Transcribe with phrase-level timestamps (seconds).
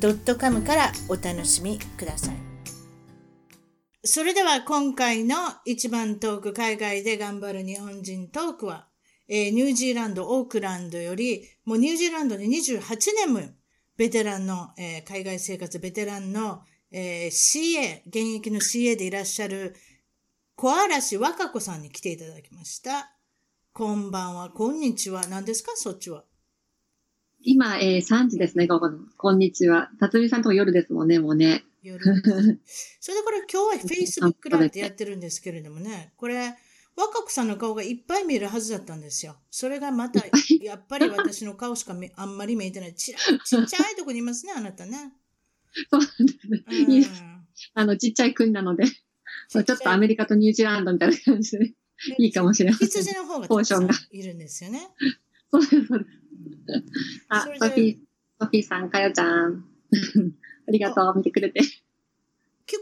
[0.00, 2.48] .com からお楽しみください
[4.04, 8.86] それでは今回の一番トーク海外で頑張る日本人トークは、
[9.28, 12.80] えー、ニュージーランド、オークランドより、もうニュージーランドに28
[13.16, 13.40] 年も
[13.96, 19.74] ベテランの、えー、海外生活ベテランの、えー、CA、現役の CA でいらっしゃる
[20.54, 23.12] 小嵐和歌子さんに来ていただきました。
[23.72, 25.26] こんばんは、こんにちは。
[25.26, 26.24] 何ですか、そっちは。
[27.40, 28.98] 今、えー、3時ですね、午後の。
[29.16, 29.90] こんにちは。
[30.00, 31.64] 辰巳さんとも夜ですもんね、もうね。
[31.82, 32.04] 夜。
[33.00, 36.56] それでこれ今日は Facebook ライブでやってるんですけれどもね、これ、
[36.96, 39.36] 若子さんの顔がいっぱい見えるはずだったんですよ。
[39.52, 40.20] それがまた、
[40.60, 42.94] やっぱり私の顔しかあんまり見えてない。
[42.94, 45.12] ちちっちゃいとこにいますね、あなたね。
[45.90, 46.98] そうなんですね。
[46.98, 51.72] うん、あの、ちっちゃい国なので、ちょっとアメリカとニュージーランドみたいな感じで、
[52.18, 52.78] いいかもしれない。
[52.80, 54.88] 羊の方がポーションがいるんですよね。
[55.52, 56.17] そうです、そうです。
[57.28, 57.96] あ、ソフィー、
[58.40, 59.64] ソフィーさん、かよちゃん。
[60.68, 61.60] ありがとう、見てくれて。
[61.60, 61.64] 聞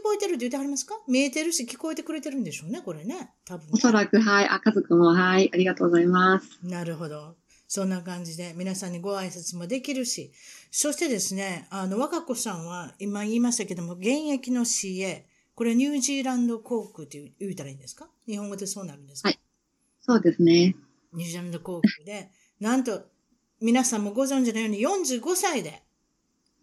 [0.03, 0.95] こえてるって言ってはりますか？
[1.07, 3.31] 見えてるし聞こえてくれてるんでしょうね、これね。
[3.45, 4.47] 多分、ね、おそらく、はい。
[4.49, 5.49] あ、家族も、はい。
[5.53, 6.59] ありがとうございます。
[6.61, 7.37] なるほど。
[7.69, 10.31] そんな感じで皆さんにご挨拶もできるし、
[10.71, 15.23] そしてですね、あの、若子さんは今言いましたけども、現役の CA、
[15.55, 18.09] これニュージーランド航空って言うたらいいんですか？
[18.27, 19.29] 日本語でそうなるんですか？
[19.29, 19.39] はい。
[20.01, 20.75] そうですね。
[21.13, 23.05] ニュージーランド航空で、なんと、
[23.59, 25.81] 皆さんもご存知のように45歳で、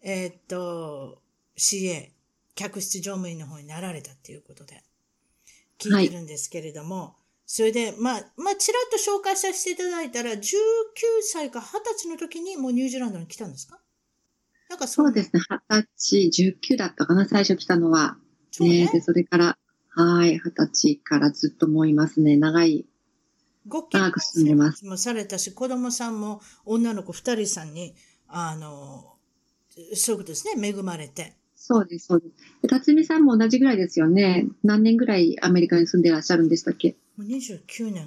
[0.03, 1.23] えー、っと、
[1.57, 2.11] CA、
[2.55, 4.83] 客室乗務員の方になられたっていうことで、
[5.79, 7.13] 聞いてるんですけれども、はい、
[7.47, 10.45] それで、まあ、まあ、ちらっと紹介させていただいたら、19
[11.23, 13.81] 歳か20歳の時にもうニュージーランドに来たんですか？
[14.71, 15.13] なんかそう。
[15.13, 15.41] ですね、
[15.71, 18.17] 20歳、19だったかな、最初来たのは。
[18.61, 18.91] ね、ね。
[18.93, 19.59] で、それから、
[19.91, 22.87] はい、20歳からずっともういますね、長い
[23.67, 27.95] ご結婚もされたし、子供さんも女の子二人さんに、
[28.29, 29.15] あの、
[29.95, 31.35] そういうことですね、恵まれて。
[31.57, 32.69] そうです、そうです。
[32.69, 34.47] 辰巳さんも同じぐらいですよね。
[34.63, 36.97] 何年ぐらいアメリカに住んでいらっしゃるんでしたっけ？
[37.17, 38.07] もう ?29 年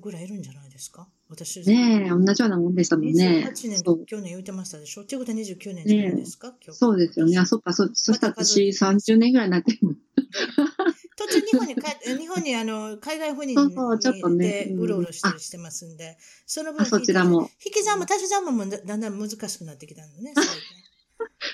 [0.00, 3.46] ぐらいいるんじゃないですか私ねえ、同じようなもんでしたもんね。
[3.50, 7.38] 28年、去年言ってましたでしょっていうことは29年じゃないですか、ね、そうですよね。
[7.38, 9.78] あ、そっか、そ、そしたら私30年ぐらいになってる。
[11.16, 17.50] 途中日本に帰日本にあの、海外赴任にそうちょっとね、うろうろしたりしてますんで、その分、そちらも。
[17.64, 20.32] 引き算も足し算もだんだん難しくなってきたのね、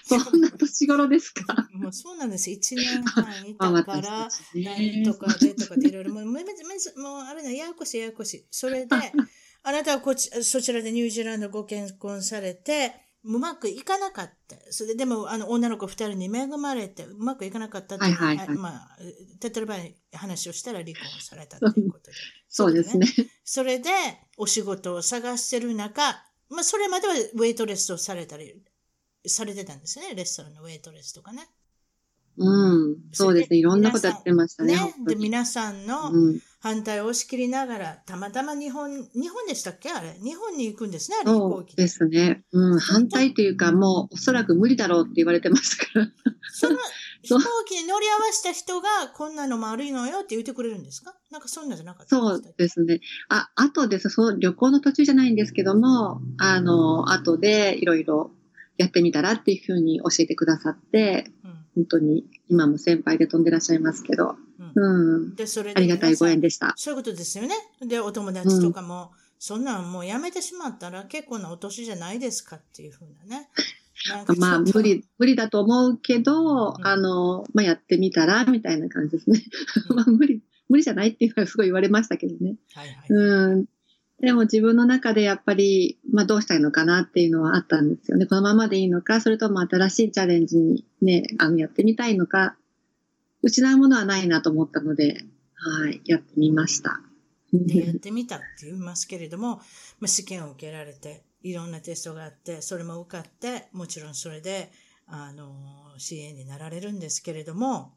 [0.05, 2.51] そんな年頃ですかもうそうなんです。
[2.51, 6.53] 1年半いたから、何とかでとかでいろいろ、もう、めめ
[6.97, 8.47] もうあれだ、ややこしいややこしい。
[8.51, 8.97] それで、
[9.63, 14.57] あなたはこっち、そちらでニュージーランドご結婚されて、うまくいかなかった。
[14.71, 18.97] それでも、あの、女の子二人に恵まれて、うまくいかなかったはいはいはい、まあ、
[19.41, 22.17] 手っ取り早い話をしたら離婚されたということで。
[22.49, 23.07] そうですね。
[23.45, 23.91] それで、
[24.39, 26.03] お仕事を探してる中、
[26.49, 28.55] まあ、それまではウェイトレスをされたり、
[29.27, 30.15] されてたんですね。
[30.15, 31.47] レストランのウェイトレスとかね。
[32.39, 32.97] うん。
[33.13, 33.59] そうですね。
[33.59, 34.75] いろんなことやってましたね。
[34.75, 36.11] ねで、皆さんの
[36.63, 39.91] 反対を押し切りながら、たまたま日本、日本でしたっけ？
[39.91, 40.15] あれ。
[40.23, 41.85] 日本に行くんですね、あれ、飛行機で。
[41.85, 42.43] ですね。
[42.53, 42.79] うん。
[42.79, 46.09] 反対というか、もう、おそらく無理だろうって言われてましたから。
[46.53, 46.77] その
[47.23, 51.15] 飛行機に乗り合わせた人が、こんなのも悪いのよって言ってくれるんですか？
[51.31, 53.01] なんかそんなじゃなかったそうですね。
[53.31, 58.33] あ、あとです、その旅行の途中じゃないんですけども、あの、後でいろいろ
[58.77, 64.37] やってみたらっていうふうに教えてくださって、うん、本当に今も先輩で飛んでらっしゃいますけど、
[64.75, 65.17] うん。
[65.17, 66.75] うん、で、それでありがたいご縁でした。
[66.77, 67.55] そういうことですよね。
[67.81, 69.09] で、お友達とかも、うん、
[69.39, 73.49] そんなんもうやめてしまったら結構なお年じゃないですかっていうふうなね。
[74.39, 79.43] まあ、無理、無理だと思うけど、うん、あの、まあ、やってみたら、みたいな感じですね。
[79.95, 82.57] まあ、無理、無理じゃないっていうのはすごい言われましたけどね。
[82.75, 83.07] はいはい。
[83.09, 83.67] うん。
[84.21, 88.27] でも自分の中でやっぱり、まあどうしたいのかなっていうのはあったんですよね。
[88.27, 92.57] このままでいいのか、それとも新しいチャレンジにね、あの、やってみたいのか、
[93.43, 95.25] 失うものはないなと思ったので、
[95.55, 97.01] はい、やってみました。
[97.53, 99.57] で、やってみたって言いますけれども、
[99.99, 104.71] まあ、試験を受けられて、いろんなテストがあって、それも受かって、もちろんそれで、
[105.07, 105.55] あの、
[105.97, 107.93] 支援になられるんですけれども。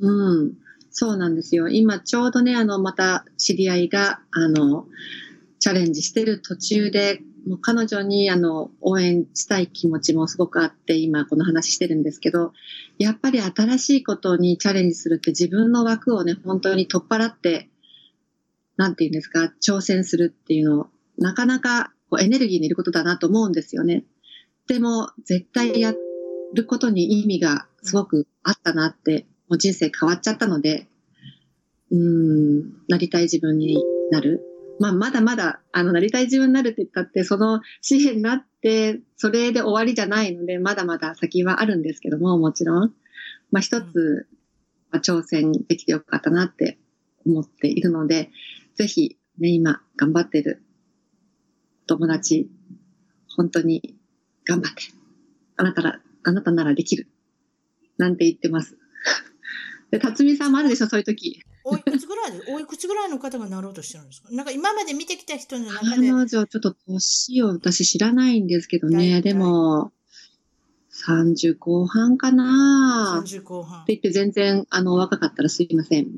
[0.00, 0.54] うん、
[0.90, 1.68] そうなんですよ。
[1.68, 4.86] 今ちょうどね、あの、また知り合いが、あの、
[5.58, 12.52] チャレンジしてる途中で、もう彼女にあの応援したい気持ちもすごくあって今この話してるんですけど、
[12.98, 17.68] やっぱり新しいことにチャレンジするって自分の枠をね、本当に取っ払って、
[18.76, 20.86] なんて言うんですか、挑戦するっていうのを、
[21.18, 24.04] なかなかこうエネルギーにいることだなと思うんですよね。
[24.68, 25.94] でも、絶対や
[26.54, 30.88] ることに意味がすごくあったなって、もう人生変わっちゃったので、
[31.90, 34.42] うん、なりたい自分になる。
[34.80, 42.94] まあ、まだまだ、あの、なりたい自分になるって言ったって、その紙幣になって、それで終わりじゃないので、まだまだ先はあるんですけども、もちろん。
[43.50, 44.28] まあ、一つ、
[44.90, 46.78] まあ、挑戦できてよかったなって
[47.26, 48.30] 思っているので、
[48.76, 50.62] ぜひ、ね、今、頑張ってる
[51.86, 52.48] 友達、
[53.36, 53.96] 本当に
[54.44, 54.82] 頑張って。
[55.56, 57.08] あなたら、あなたならできる。
[57.96, 58.78] なんて言ってます。
[59.90, 61.40] で、辰巳さんもあるでしょ、そういう時。
[61.68, 64.28] おいくつぐらいで、 おいくつぐらいの方がなろうとしてるんですか？
[64.30, 65.90] なんか今まで見てきた人の中で。
[65.96, 69.92] 彼女、ちょっと年を私知らないんですけどね、でも、
[71.06, 73.82] 30後半かな30後半。
[73.82, 76.08] って言って全然、あの、若かったらすいません。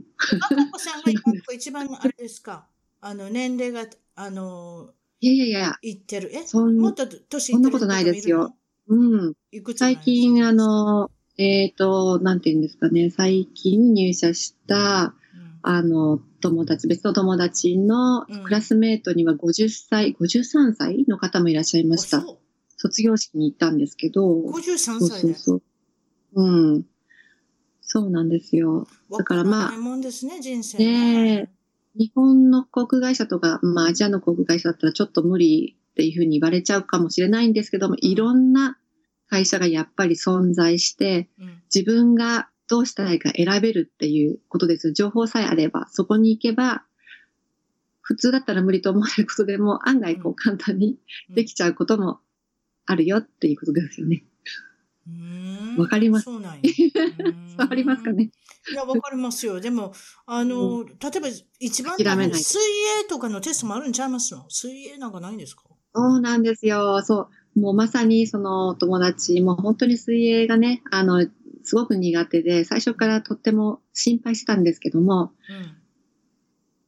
[0.41, 1.13] 若子さんが
[1.53, 2.67] 一番、あれですか？
[3.03, 5.79] あの、年齢が、あの、いやいやいや。
[5.83, 6.31] 言ってる。
[6.35, 8.55] えそんもっと年そんなことないですよ。
[8.89, 9.35] うん。
[9.77, 15.15] 最近、あの、えっ、ー、と、なんて言うんですかね、最近入社した、
[15.63, 22.25] あの、友達、別の友達のクラスメートには50歳、うん、53歳の方もいらっしゃいました。
[22.77, 24.23] 卒業式に行ったんですけど。
[24.23, 25.63] 53歳そうそうそう。
[26.35, 26.87] うん。
[27.83, 28.87] そうなんですよ。
[29.11, 29.77] だからまあ。
[29.77, 31.51] もんですね、人生ね。
[31.97, 38.79] 日本の航空会社とか、まあアジアの航空会社だったらちょっと無理っていうふうに言われちゃうかもしれないんですけども、いろんな
[39.29, 41.29] 会社がやっぱり存在して、
[41.75, 44.93] 自分がどうしたらいいか選べるっていうことです。
[44.93, 46.85] 情報さえあれば、そこに行けば、
[48.01, 50.97] 普通だったら無理と思われることでも、案外こう簡単に
[51.35, 52.21] できちゃうことも
[52.87, 54.23] あるよっていうことですよね。
[55.77, 56.25] わかります？
[56.25, 56.61] そうなん
[57.59, 58.31] わかりますかね？
[58.71, 59.61] いや、わかりますよ。
[59.61, 59.93] でも、
[60.27, 61.29] あの、例えば
[61.59, 62.07] 一番水
[63.03, 64.45] 泳とかのテストもあるんちゃいますの？
[64.49, 65.65] 水泳なんかないんですか？
[65.95, 67.03] そうなんですよ。
[67.03, 67.61] そう。
[67.61, 71.27] もうまさにその友達も本当に水泳がね、あの、
[71.63, 75.77] すごく苦手で、最初からとっても心配してたんですけども、うん、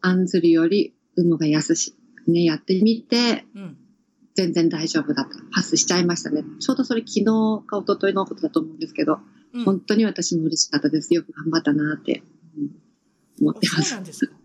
[0.00, 1.94] 案ずるより有無が安し、
[2.26, 3.76] ね、やってみて、うん、
[4.34, 5.38] 全然大丈夫だった。
[5.52, 6.44] パスしちゃいましたね。
[6.60, 7.24] ちょうどそれ昨日
[7.66, 9.18] か一昨日のことだと思うんですけど、
[9.52, 11.12] うん、本当に私も嬉しかったです。
[11.14, 12.22] よく頑張ったなって、
[13.40, 13.90] 思ってます。
[13.90, 14.32] そうなんですか？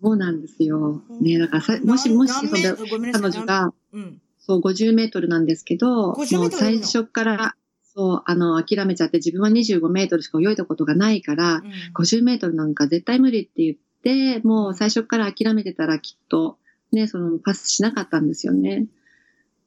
[0.00, 1.02] そうなんですよ。
[1.20, 7.56] ね、だからさ、もしもし、その、彼女が、うん、そう、50メートルなんですけど、もう最初から、
[7.98, 11.62] そう、あの、諦めちゃって自分は25メートルしか泳いだことがないから、うん、
[11.96, 16.58] 50メートルなんか絶対無理って言って、もう最初から諦めてたらきっと、
[16.92, 18.86] ね、そのパスしなかったんですよね。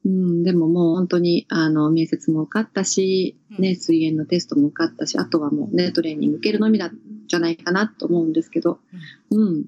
[0.06, 6.90] うん、でももう本当に、あの、面接も受かったし、ね、水泳のテストも受かったし、あとはもうね、トレーニング受けるのみだ、
[7.28, 8.80] じゃないかなと思うんですけど、
[9.30, 9.66] うん、うん、本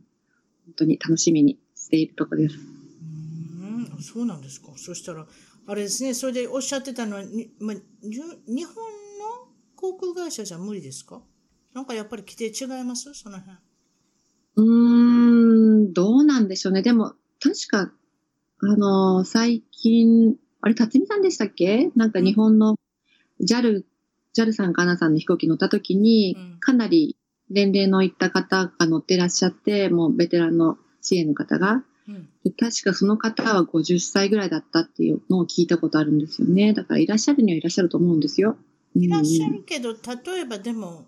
[0.78, 2.56] 当に楽しみにしているとこです。
[2.56, 4.70] うん、そうなんですか。
[4.78, 5.28] そしたら、
[5.66, 11.22] あれですね、それでおっしゃってたのは、にまあ、日本の航空会社じゃ無理ですか？
[11.74, 13.14] なんかやっぱり規定違います？
[13.14, 13.58] その辺。
[14.56, 16.82] うーん、どうなんでしょうね。
[16.82, 17.92] でも、確か、
[18.62, 21.92] あの、最近、あれ、辰巳さんでしたっけ？
[21.96, 22.76] なんか日本の
[23.42, 23.84] JAL、
[24.38, 27.18] JAL さんかなさんの飛行機乗った時に、かなり
[27.50, 31.84] 年齢のいった方が乗ってらっしゃって、もうベテランの CA の方が、で
[32.60, 36.74] 確かその方は50歳ぐらいだったっていうのを聞いたことあるんですよね。
[36.74, 38.58] だからいらっしゃるにはいらっしゃると思うんですよ。
[38.96, 41.06] いらっしゃるけど、例えばでも、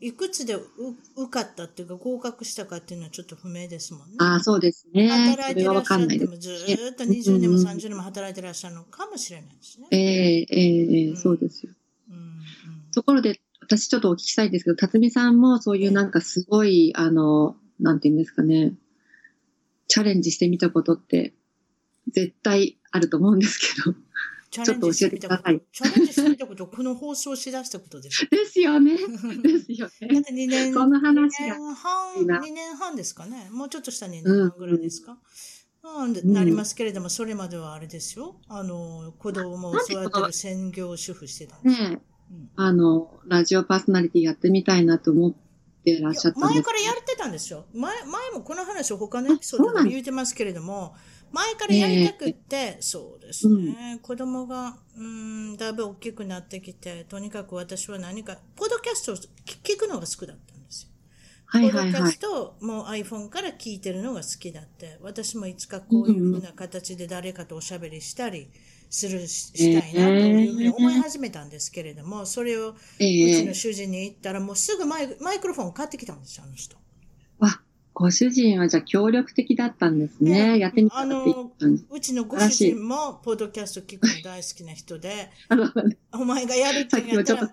[0.00, 4.16] いくつで受かったっていうか合格したかっていうのはちょっと不明ですもんね。
[4.18, 5.08] ああ、そうですね。
[5.08, 6.50] 働いてらっしゃってもず
[6.92, 9.86] っと20年も30年も働いてらっしゃるのかもしれないですね。
[9.92, 11.72] ええええそうですよ。
[12.10, 12.42] うん、うん、
[12.92, 18.74] ところで、私ちょっとお聞きしたいんですけど、辰巳さんもそういうなんかすごい、あの、なんていうんですかね、
[19.88, 21.34] チャレンジしてみたことって
[22.08, 23.96] 絶対あると思うんですけど。
[24.52, 25.62] ちょっと教えてください。
[25.72, 28.28] チャレンジしてみたこと、この放送しだしたことです。
[28.30, 28.98] ですよね。
[29.42, 30.22] ですよね。
[30.30, 33.48] 2年、その話が2年半、2年半ですかね。
[33.50, 35.18] もうちょっとした2年半ぐらいですか。
[35.82, 38.42] うん、うん、なりますけれども、それまではあれですよ。
[38.46, 41.82] あの、子供を育てる専業主婦してたんです。
[41.90, 45.34] ね、うん、あの、ラジオパーソナリティやってみたいなと思っ
[45.82, 47.66] てらっしゃった前からやってたんですよ。
[47.74, 50.94] 前、前もこの話を他のエピソードで言ってますけれども、
[51.32, 60.90] 前からやりたくって、そうですね、うん、子供が、うん、だいぶ大きくなってきて、とにかく私は何か、ポッドキャストを聞くのが好きだったんですよ。
[61.46, 61.92] はいはいはい。
[61.92, 64.98] ポッドキャストも iPhone から聞いてるのが好きだって。
[65.00, 68.50] 私もいつかこういうふうな形で誰かとおしゃべりしたり
[68.92, 76.76] する、したいなというふうに思い始めたんですけれども、それをうちの主人に言ったらもうすぐマイマイクロフォン買ってきたんですよ、あの人。
[77.94, 80.58] ご主人はじゃあ協力的だったんですね。
[80.58, 81.52] やってみたあの、
[81.90, 85.30] うちのご主人も、ポッドキャスト聞くの大好きな人で、
[86.12, 87.50] お前がやるって言ったら、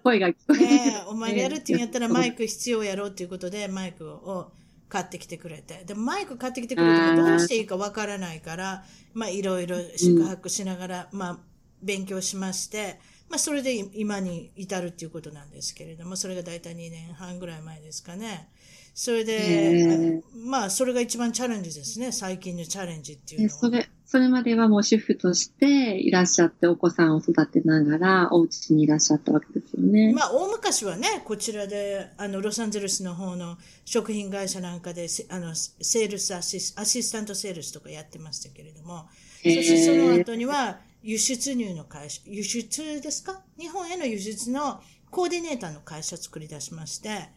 [1.08, 4.52] お前がやるって言ったらマイク必要やろうっていうことで、マイクを
[4.90, 5.84] 買ってきてくれて。
[5.86, 11.40] でもマイク買ってきてくれてもどうしていいかわからないから、まあいろいろ宿泊しながら、まあ
[11.82, 18.50] 勉強しまして、まあそれで今に至るっていうことなんですけれども、それが大体2年半ぐらい前ですかね。
[18.94, 22.12] それで、まあ、それが一番チャレンジですね。
[22.12, 23.60] 最近のチャレンジっていうのは。
[23.60, 30.14] それ、それまではもう主婦としていらっしゃって、お子さんを育てながら、お家にいらっしゃったわけですよね。
[30.14, 39.06] まあ、大昔はね、こちらで、あの、ロサンゼルスの方の食品会社なんかで、あの、セールスアシス、アシスタントセールスとかやってましたけれども、
[39.44, 43.44] そしてその後には、輸出入の会社、輸出ですか？
[43.60, 47.30] 日本への輸出のコーディネーターの会社作り出しまして、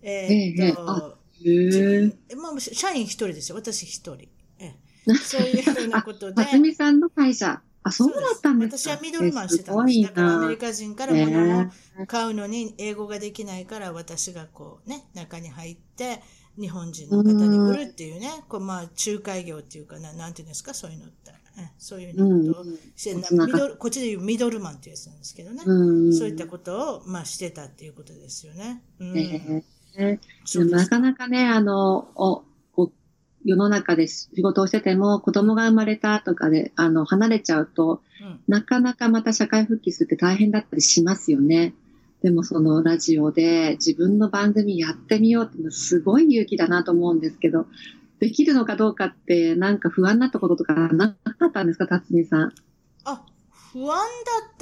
[0.00, 3.56] えー、っと、ええまあ、社員一人ですよ。
[3.56, 4.28] 私一人。
[5.22, 6.42] そういうふうなことで。
[6.42, 7.60] あつみさんの会社。
[7.82, 10.02] あ、そうだったんですか私はミドルマンしてたんです。
[10.02, 16.22] だからアメリカ人から物を買うのに英語ができないから私がこうね、中に入って、
[16.58, 21.30] 日本人の方に売るっていうね、こうまあ仲介業っていうかな、なんていうんですか、そういうのって。
[21.78, 22.64] そういうのことを
[22.96, 25.62] して、ミドルこっちでいうミドルマンっていうやつなんですけどね。
[26.12, 28.82] そういったことを、まあ、してたっていうことですよね。
[28.98, 29.18] うん
[29.96, 30.70] えー。
[30.70, 32.44] なかなかね、あの、お
[33.44, 41.74] 世の中で仕事をしてても子供が生まれたとかで、あの、離れちゃうと、うん、なかなかまた社会復帰するって大変だったりしますよね。
[42.22, 47.66] でもそのラジオで自分の番組やってみようってすごい勇気だなと思うんですけど、
[48.18, 52.52] できるのかどうかってなんか不安になったこととかなかったんですか、辰巳さん？
[53.04, 53.24] あ、
[53.72, 54.02] 不安だ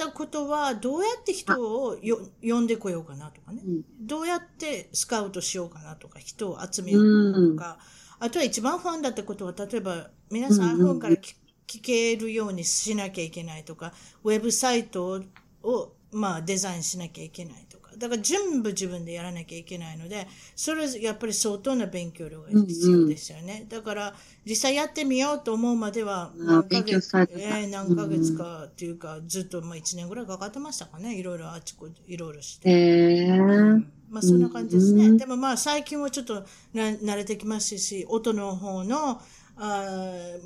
[0.05, 15.21] ったことは、どうやって人をよ呼んでこようかなとかね、うん、どうやってスカウトしようかなとか、人を集めようかなとか、うん、あとは一番不安だったことは、例えば皆さん iPhone から聞けるようにしなきゃいけないとか、ウェブサイト
[15.63, 23.65] を、まあ、デザインしなきゃいけないとか、だから全部自分でやらなきゃいけないので、それやっぱり相当な勉強量が必要ですよね。
[23.69, 31.15] だから、実際やってみようと思うまでは、何ヶ月、えー、何ヶ月かっていうか、ずっとまあ1年ぐらいかかってましたかね。
[31.15, 32.69] いろいろあちこち、いろいろして。
[32.69, 35.07] えー、うん、まあそんな感じですね。
[35.07, 39.21] うん、でもまあ最近はちょっとな慣れてきますし、音の方の、
[39.57, 39.85] あ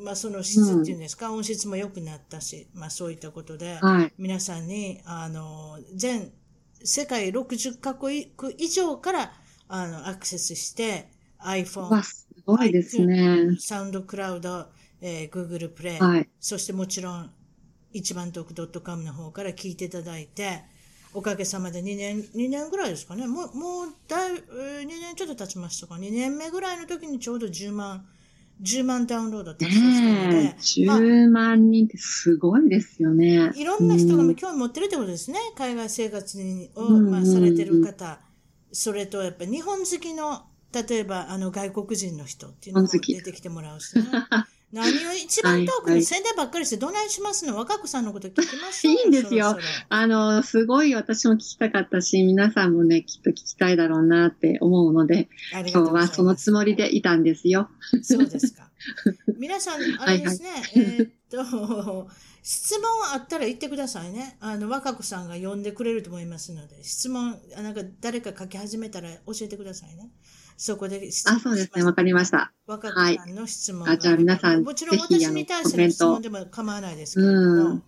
[0.03, 6.31] まあその質っていうんですか、うん、音質も良くなったし、まあそういったことで、はい、皆さんに、あの、全
[6.83, 9.31] 世界60カ国以上から
[9.67, 13.55] あのアクセスして iPhone、すごいですね。
[13.59, 14.67] サウンドクラウド、
[15.01, 17.31] えー、Google プレイ、はい、そしてもちろん
[17.93, 20.63] 一番トーク .com の方から聞いていただいて、
[21.13, 23.27] おかげさまで2年、2年ぐらいですかね。
[23.27, 25.95] もう、もうだい、2年ちょっと経ちましたか。
[25.95, 28.05] 2年目ぐらいの時にちょうど10万、
[28.61, 30.43] 10万ダウンロード達成したので。
[30.43, 33.51] ね、10万人ってすごいですよね。
[33.55, 35.39] いろんな人が興味持ってるってことですね。
[35.55, 36.37] 海外生活
[36.75, 38.19] を、まあ、されてる方。
[38.71, 44.03] それと、やっぱ日本好きの、例えば、あの、外国人の人っていうのも出てきてもらうし、ね。
[44.73, 47.55] 何を一番遠くに宣伝ばっかりしてどないしますの？
[47.55, 49.55] 若子さんのこと聞きましょういいんですよ。
[49.89, 57.69] あの、すごい私も聞きたかったし、皆さんもね、きっと聞きたいだろうなって思うので、今日はそのつもりでいたんですよ。
[58.01, 58.71] そうですか。
[59.37, 62.09] 皆さん、あれですね、はいはい、えー、っと、
[62.41, 64.37] 質問あったら言ってくださいね。
[64.39, 70.09] あの、若子さんが呼んでくれると思いますので、質問、なんか誰か書き始めたら教えてくださいね。
[70.57, 71.83] そこで質問あ、そうですね。
[71.83, 72.51] わかりました。
[72.67, 77.81] 若子さんの質問、はい、あ、じゃあ皆さん、もちろん私に対しての質問でも構わないですけども。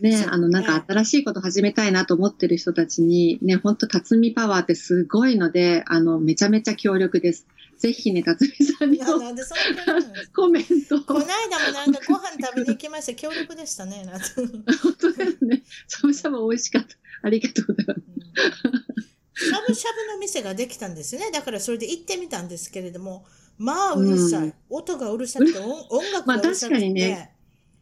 [0.00, 7.46] ね、あの、なんか新しいこと始めたいなと思ってる人たちに、ね、本当辰巳パワーってすごいので、あの、めちゃめちゃ強力です。
[7.78, 10.02] ぜひね、辰巳さんになんでそんな
[10.34, 11.00] コメント。
[11.02, 13.14] この間もなんかご飯食べに行きました。
[13.14, 14.04] 強力でしたね。
[14.82, 15.62] 本当ですね。
[15.88, 16.96] しゃぶしゃぶ美味しかった。
[17.22, 19.17] ありがとうございます。
[19.38, 21.30] しゃぶしゃぶの店ができたんですね。
[21.30, 23.24] だからそれで行ってみたんですけれども、
[23.56, 24.46] まあうるさい。
[24.46, 26.74] うん、音がうるさくて、音楽がうるさくて。
[26.74, 27.34] まあ確かにね。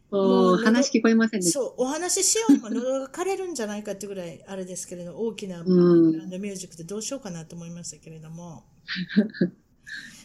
[0.09, 8.63] 話聞こえませんでそう、お話ししようも喉が枯れるんじゃないかってぐらいあれですけれど、 大きなバンドミュージックでどうしようかなと思いましたけれども。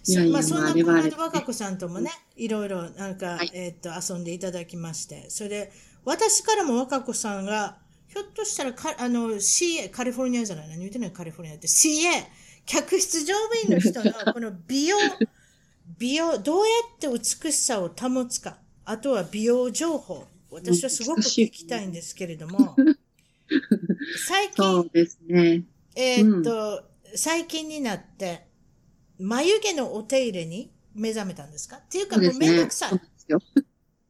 [0.05, 5.73] いやいやまあ、そんなこの間若子さんともね、いろいろなんか、はい、えっ、と、遊んでいただきまして、それで、
[6.05, 7.79] 私からも若子さんが、
[8.13, 12.25] ひょっとしたらか、あの、CA、カリフォルニアじゃない何言ってないカリフォルニアって、CA、
[12.67, 14.99] 客室乗務員の人の この美容、
[15.99, 20.27] 美容、どうやって美しさを保つか、あとは美容情報。
[20.51, 22.77] 私はすごく聞きたいんですけれども、
[24.27, 25.63] 最近、そうですね。
[25.95, 28.47] えー、っと、うん、最近になって、
[29.19, 31.77] 眉毛のお手入れに目覚めたんですか？
[31.79, 32.93] っていうか、もうめんどくさい。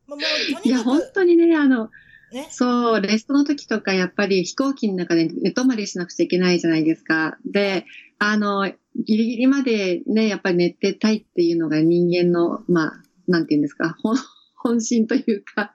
[0.09, 0.19] もう
[0.65, 1.91] いや、本当にね、あの、
[2.33, 7.39] ね、そう、レストの時とか、やっぱり飛行機の中で寝泊まりしなくちゃいけないじゃないですか。
[7.45, 7.85] で、
[8.19, 14.17] あの、ギリギリまでね、やっぱり寝てたいっていうのが人間の、まあ、なんていうんですか、本、
[14.57, 15.75] 本心というか、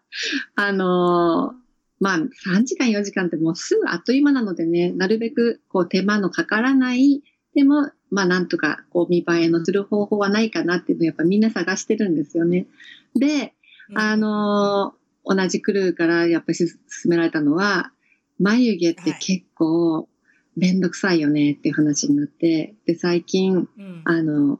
[0.55, 1.53] あの
[1.99, 7.23] まあ、3時間、4時間ってもうすぐあっという間なのでね、なるべく、こう、手間のかからない、
[7.53, 12.67] でも、まあ、なんとか、こう、見栄えのする方法はないかなっていうのをやっぱみんな探してるんですよね。
[13.15, 13.55] で、
[13.95, 14.93] あの
[15.27, 16.67] 同じクルーからやっぱり勧
[17.05, 17.91] められたのは、
[18.39, 20.07] 眉毛って結構
[20.55, 24.59] めんどくさいよねっていう話になって、で、最近、うん、あの、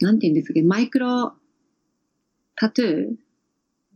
[0.00, 1.32] なんて言うんですかマイクロ
[2.56, 3.12] タトゥー、う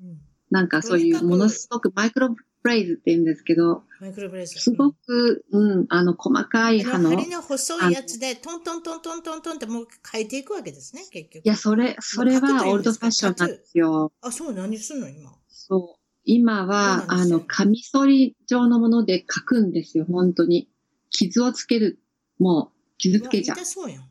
[0.07, 0.19] ん、
[0.51, 2.31] なんかそういうものすごくマイクロ
[2.63, 4.59] ブレイズって言うんですけど、マイクロブレイズ。
[4.61, 7.11] すごく、うん、あの、細かい刃の。
[7.11, 11.45] 針の細いやつで、トントントントントントンってもう変えていくわけですね、結局。
[11.45, 14.13] いや、それ、それはオールドファッションなんですよ。
[14.21, 15.38] あ、そう、何すんの今。
[15.69, 15.99] そう。
[16.25, 20.69] 今は、あの、カミソリ状のもので書くんですよ、本当に。
[21.11, 21.99] 傷をつける。
[22.39, 23.57] もう、傷つけちゃう。
[23.57, 24.05] 痛そうやん。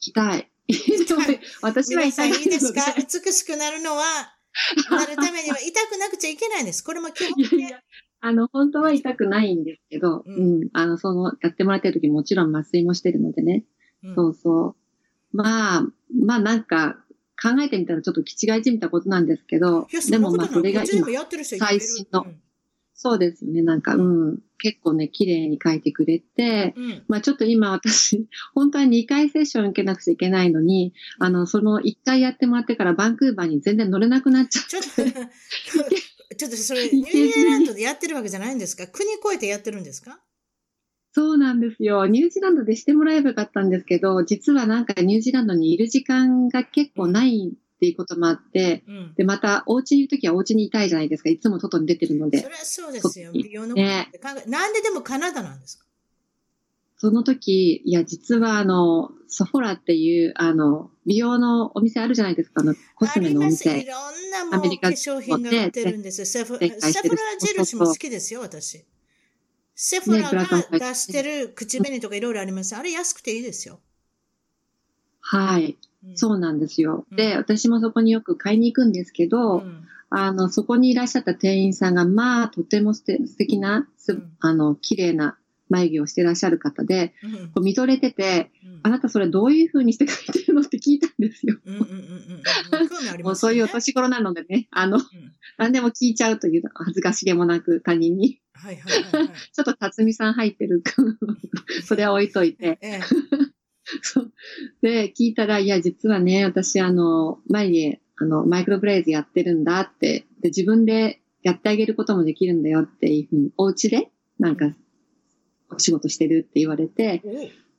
[0.00, 0.50] 痛い。
[1.62, 2.30] 私は痛い。
[2.30, 2.80] いいですか？
[2.96, 4.04] 美しくなるのは、
[4.90, 6.82] なるためには痛くなくちゃいけないんです。
[6.82, 7.66] これも基本的に。
[8.20, 13.64] あの、本当は痛くないんですけど、うん、うん、あの、その、やってもらってる時もちろん麻酔もしてるのでね。
[14.02, 14.76] うん、そうそ
[15.32, 15.36] う。
[15.36, 17.03] まあ、まあなんか、
[17.40, 21.06] 考えてみたらちょっと気違いじみたことなんですけど、でもまあそれが今、
[21.58, 22.26] 最新の、
[22.94, 35.10] そうですよね、なんか、うん、結構ね、綺麗に書いてくれて、うん、まあちょっと今私、本当は2回セッション受けなくちゃいけないのに、あの、その1回やってもらってからバンクーバーに全然乗れなくなっちゃって。
[35.10, 35.90] ちょっと、
[36.36, 38.86] ちょっとそれ、 ニュージーランドでやってるわけじゃないんですか？
[38.86, 40.20] 国越えてやってるんですか？
[41.16, 42.06] そうなんですよ。
[42.06, 51.30] ニュージーランドでしてもらえばよかったんですけど、実はなんかニュージーランドにいる時間が結構ないっていうこともあって、うん、で、またお家にいるときはお家にいたいじゃないですか。
[51.30, 52.38] いつも外に出てるので。
[52.38, 53.30] それはそうですよ。
[53.32, 54.10] 美容のね、
[54.48, 55.84] なんででもカナダなんですか
[56.96, 63.78] その時、いや、実はあの、ソフォラっていう、あの、美容のお店あるじゃないですか、あの、コスメのお店。
[63.78, 68.84] いろんなもう化粧品が売ってるんですセフセフォラ印も好きですよ、私。
[69.74, 72.76] セフォラが出してる口紅とかいろいろあります。
[72.76, 73.80] あれ安くていいですよ。
[75.20, 75.76] はい。
[76.06, 77.06] うん、そうなんですよ。
[77.10, 85.38] で、私もそこによく買いに行くんですけど、うん、あの、そこにいらっしゃった店員さんが、まあ、とても素敵な、すあの、綺麗な
[85.74, 88.50] 眉毛をしてらっしゃる方で、うん、こう見とれてて、
[88.82, 91.56] あなたそれどういう風にして描いてるのって聞いたんですよ。
[93.22, 95.00] もうそういうお年頃なのでね、あの、
[95.58, 98.40] 何でも聞いちゃうという恥ずかしげもなく他人に。
[98.52, 100.82] はいはいはい、はい、 ちょっと辰巳さん入ってる
[101.84, 102.78] それは置いといて。
[104.82, 114.74] で、聞いたら、いや、実はね、私、あの、前に、あの、マイクロブレイズやってるんだって、で、自分でやってあげることもできるんだよっていうふうに、お家で、なんか、
[115.74, 117.22] お仕事してるって言われて、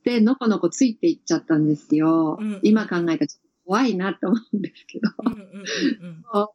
[0.04, 2.38] で、のこのこついていっちゃったんですよ。
[2.40, 6.54] うんうん、今考えたらちょっと怖いなって思うんですけど。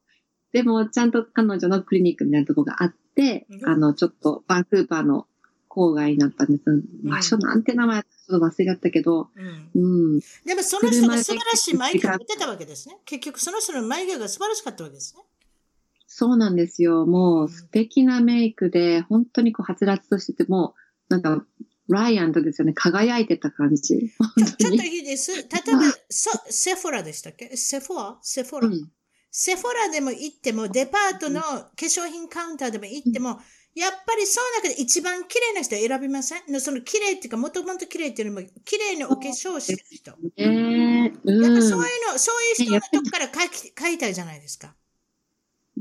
[0.54, 5.28] でも、ちゃんと彼女のクリニックみたいなとこがあって、あの、ちょっとバンクーバーの
[5.70, 6.64] 郊外になったんです。
[7.04, 9.30] 場所なんて名前ちょっと忘れちゃったけど。
[9.74, 10.14] うん。
[10.14, 12.98] うん、でもその人が素晴らしい眉毛を持ってたわけですね。
[13.06, 15.24] 結局その人の眉毛が素晴らしかったわけですね。
[16.08, 17.06] そうなんですよ。
[17.06, 20.76] もう素敵なメイクで、本当にこう、はつらつとしてて、も
[21.12, 21.46] なんか、
[21.90, 22.74] ライアントですよね。
[22.74, 23.82] 輝いてた感じ。
[23.82, 25.36] ちょっといいです。
[25.36, 25.46] 例え
[25.76, 27.58] ば、セフォラでしたっけ？
[27.58, 28.20] セフォア？
[28.22, 28.90] セフォラ、うん、
[29.30, 33.42] セフォラでも行っても、デパートの化粧品カウンターでも行っても、
[33.76, 36.62] やっぱりその中で一番綺麗な人選びません？
[36.62, 40.14] その綺麗っていうか、もともと綺麗っていうよりも、綺麗なお化粧してる人。
[40.38, 40.50] えー
[41.24, 44.76] うん、やっぱそういうの、そういう人のとこから書き書いたいじゃないですか。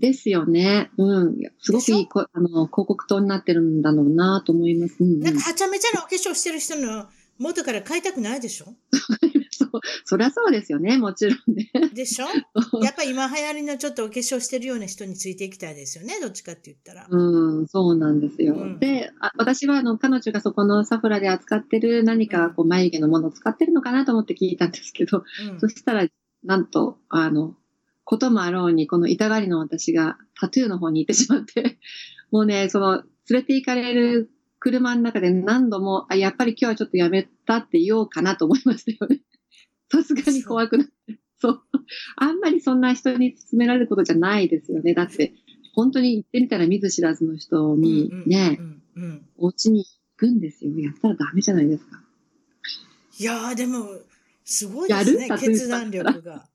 [0.01, 0.91] ですよね。
[0.97, 1.37] うん。
[1.61, 4.97] すごくいいこあの広告塔になってるんだろうなと思います。
[5.01, 7.07] うん、なんかはちゃめちゃなお化粧してる人の
[7.39, 8.75] 元から買いたくないでしょ？
[10.05, 11.71] そりゃそうですよね、もちろんね。
[11.95, 12.27] でしょ？
[12.83, 17.07] やっぱり今流行りのちょっとお化粧してるような人についていきたいですよね、どっちかって言ったら。
[17.09, 18.55] うん、そうなんですよ。
[18.55, 26.07] うん、であ、私はあの彼女がそこのサフラで扱ってる何かこう眉毛のものを使ってるのかなと思って聞いたんですけど、うん、そしたら、
[26.43, 27.55] なんと、あの、
[28.11, 31.79] こともあろうに、この痛がりの私がタトゥーの方に行ってしまって、
[32.33, 39.21] もうね、その、連れて行かれる車の中で何度も、あ、やっぱり今日はちょっとやめたって言おうかなと思いましたよね。
[39.93, 41.21] さすがに怖くなって。
[41.39, 41.63] そう。
[42.17, 44.93] あんまりそんな人に勧められることじゃないですよね。
[44.93, 45.33] だって、
[45.75, 48.59] 本当に行ってみたら見ず知らずの人にね、
[49.37, 50.77] お家に行くんですよ。
[50.81, 52.03] やったらダメじゃないですか。
[53.21, 53.87] いやー、でも、
[54.45, 56.50] すごいですね、決断力が。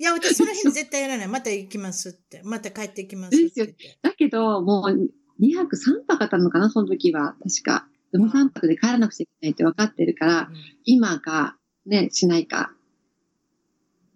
[0.00, 1.28] いや、私その日に絶対やらない。
[1.28, 2.40] また行きますって。
[2.42, 3.76] また帰ってきますって。
[4.00, 7.36] だけど、もう2泊3泊あったのかな、その時は。
[7.42, 7.86] 確か。
[8.10, 12.74] でも3泊で帰らなくちゃいけないって分かってるから、うん、今か、ね、しないか。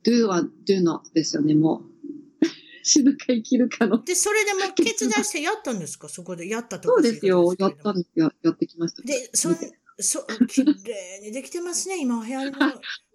[0.06, 2.46] do は do not ですよね、もう。
[2.82, 4.02] 死ぬか生きるかの。
[4.02, 6.08] で、それでも決断してやったんですか？
[6.08, 7.54] そこでやったとそうですよ。
[7.58, 8.32] やったんですよ。
[8.42, 9.02] やってきました。
[9.02, 9.56] で、そん、
[9.98, 12.00] そう、 綺麗にできてますね。
[12.00, 12.58] 今流行りの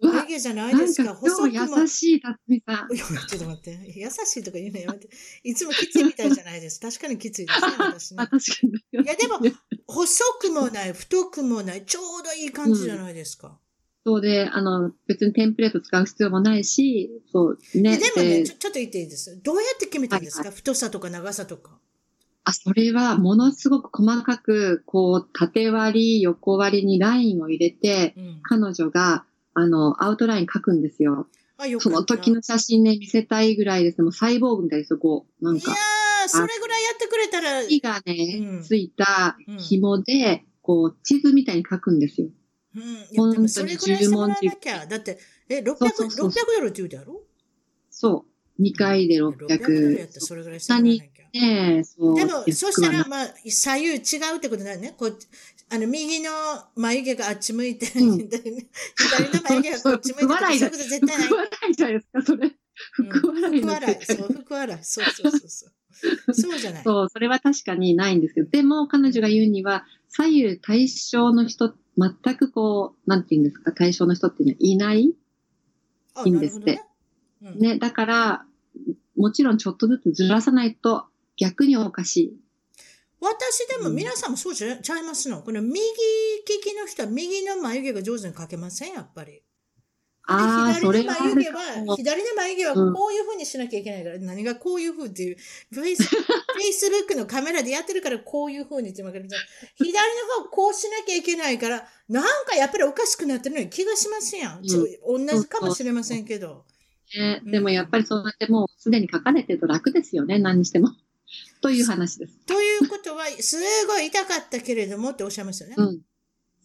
[0.00, 1.14] 眉毛じゃないですか。
[1.14, 1.78] 細くも。
[1.80, 2.88] 優しい、辰巳さん。
[2.96, 3.92] ちょっと待って。
[3.96, 5.08] 優しいとか言うのやめて。
[5.44, 6.80] いつもきついみたいじゃないです。
[6.80, 8.16] 確かにきついですね、私ね。
[8.16, 8.38] 確か
[8.92, 9.04] に。
[9.04, 9.40] いや、でも、
[9.86, 13.48] 細くもない、太くもない、ちょうどいい感じじゃないですか。
[13.48, 13.54] うん
[14.02, 17.98] そうで、あの、別にテンプレート使う必要もないし、そうね。
[17.98, 21.78] でもねちょ、ちょっと言っていいですどうやって決めたんですか、はいはい、太さとか長さとか。
[22.50, 31.26] あ、それはものすごく細かく、こう、縦割り、横割りにラインを入れて、うん、彼女が、あの、アウトライン書くんですよ。
[31.56, 34.02] あよその時の写真ね、見せたいぐらいです。
[34.02, 35.70] もうサイボーグみたいです、こう、なんか。
[35.70, 37.62] いやー、それぐらいやってくれたら。
[37.62, 42.28] 火がね、うん、ついた紐で、こう、地図みたいに書くんですよ。
[42.74, 42.82] うん。
[43.16, 44.48] 本当に10文字。
[44.88, 47.20] だって、え、600、そうそうそう600ドルって言うでやろ？
[47.90, 48.24] そ
[48.58, 48.62] う。
[48.62, 49.46] 2回で600。
[49.46, 50.60] 600ドルやったらそれぐらい
[51.32, 52.14] ねそう。
[52.14, 54.94] でも、そしたら、まあ、左右違うってことだよね。
[54.96, 55.18] こう、
[55.72, 56.30] あの、右の
[56.76, 60.70] 眉毛があっち向いて、うん、左の眉毛がこっち向いて、 福笑いだ。
[60.70, 61.26] 絶対ない。
[61.26, 62.52] 福笑いじゃないですか、それ。
[62.92, 63.60] 福笑い。
[63.60, 64.04] 福笑い。
[64.04, 64.84] そう、福笑い。
[64.84, 65.72] そうそうそうそう。
[66.34, 66.82] そうじゃない。
[66.84, 76.72] そう、それは確かにないんですけど、でも彼女が言うには、左右対称の人、全くこう、なんて言うんですか、対象の人っていうのはいないいいんですって。
[76.72, 76.82] ね
[77.42, 78.46] うん、ね、だから、
[79.16, 81.06] もちろんちょっとずつずらさないと
[81.40, 82.36] 逆におかしい。
[83.20, 85.42] 私でも皆さんもそうちゃいますの？
[85.42, 85.80] この右利
[86.62, 88.92] きの人は右の眉毛が上手に描けません？
[88.92, 89.42] やっぱり。
[90.32, 95.36] ああ、左の眉毛は、左の眉毛はこういう風にしなきゃいけないから、うん、何がこういう風っていう、
[95.72, 99.28] フェイス、 フェイスブックのカメラでやってるからこういう風にって分かる
[99.74, 104.60] 左の方こうしなきゃいけないから、なんかやっぱりおかしくなってるのに気がしますやん。
[104.62, 106.64] うん、同じかもしれませんけど。
[107.16, 110.90] ね、でもやっぱりそうやってもうすでに書かれてると楽ですよね、何にしても。
[111.60, 112.38] という話です。
[112.46, 115.74] ということは、すごい痛かったけれどもっておっしゃいますよね。
[115.78, 116.00] うん。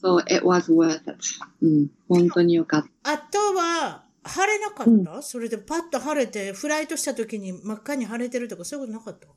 [0.02, 1.16] そう、it was worth it.
[1.62, 1.90] うん。
[2.08, 3.12] 本当によかった。
[3.14, 9.28] あとは、晴れなかった、うん、それでパッと晴れて、フライトした時に真っ赤に晴れてるとかそういうことなかった？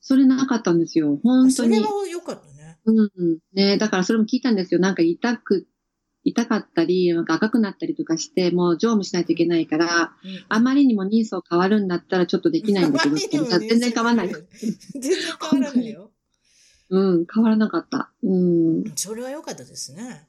[0.00, 1.20] それなかったんですよ。
[1.22, 1.76] 本当に。
[1.76, 2.78] それは良かったね。
[2.84, 3.38] うん、うん。
[3.52, 4.80] ねだからそれも聞いたんですよ。
[4.80, 5.68] なんか痛く
[6.24, 14.28] 痛かったり、なんか赤くなったりとかして、もう乗務しないといけないから、うん、あまりにも人相変わるんだったらちょっとできないんだけど、全然 変わらない。
[14.28, 15.16] 全然
[15.50, 16.10] 変わらないよ。
[16.90, 18.12] うん、変わらなかった。
[18.22, 18.84] うん。
[18.96, 20.28] それは良かったですね。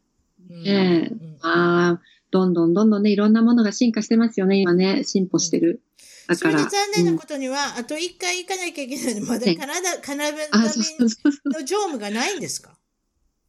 [0.49, 2.01] ねえ、うん、ああ、
[2.31, 5.81] どんどんどんどんね、いろんなものが進化してますよね、今ね、進歩してる。
[6.27, 6.59] だから。
[6.59, 10.47] それで残念なことには、うん、あと一回行かなきゃいけないのまだカナダ、カナダ便
[10.99, 12.77] の乗務がないんですか？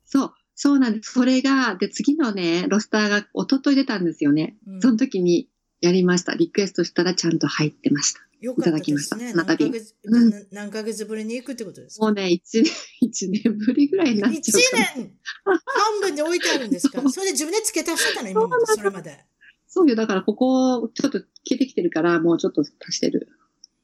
[0.05, 0.35] そう。
[0.55, 1.13] そうなんです。
[1.13, 4.57] それが、で、次のね、ロスターが一昨日出たんですよね。
[4.67, 5.49] うん、その時に
[5.81, 6.35] やりました。
[6.35, 8.21] リクエストしたらちゃんと入ってました。
[8.41, 8.77] よかったね。
[8.77, 9.17] いただきました。
[9.17, 12.05] 何ヶ月、うん、何ヶ月ぶりに行くってことですか？
[12.07, 15.13] もうね、一年、一年ぶりぐらいになっちゃう一年
[15.45, 17.01] 半分で置いてあるんですか？
[17.11, 18.29] それで自分で付け足してたの？
[18.29, 19.25] 今まで、それまで。
[19.67, 19.97] そうよ。
[19.97, 23.29] だからここ、ちょっと消えてきてるから、もうちょっと足してる。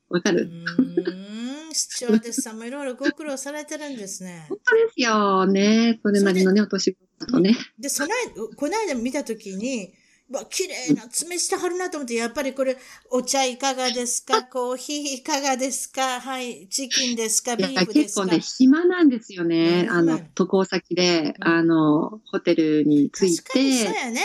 [0.09, 0.51] わかる？
[0.79, 0.81] う
[1.71, 4.47] ん視聴ですさんもいろいろご苦労されてるんですね。
[4.49, 5.99] 本当ですよね。
[6.03, 6.97] それなりのね、お年
[7.31, 7.57] とね。
[7.79, 9.93] で、その間、この間見たときに、
[10.33, 12.77] わ、綺麗な爪してはるなと思って、やっぱりこれ、
[13.11, 14.45] お茶いかがですか？
[14.45, 16.21] コーヒーいかがですか？
[16.21, 17.57] はい、チキンですか？
[17.57, 18.27] ビーフですか？
[18.27, 19.89] 結構ね、暇なんですよね。
[19.91, 23.43] あの、渡航先で、あの、ホテルに着いて。
[23.43, 24.23] 確かにそうやね。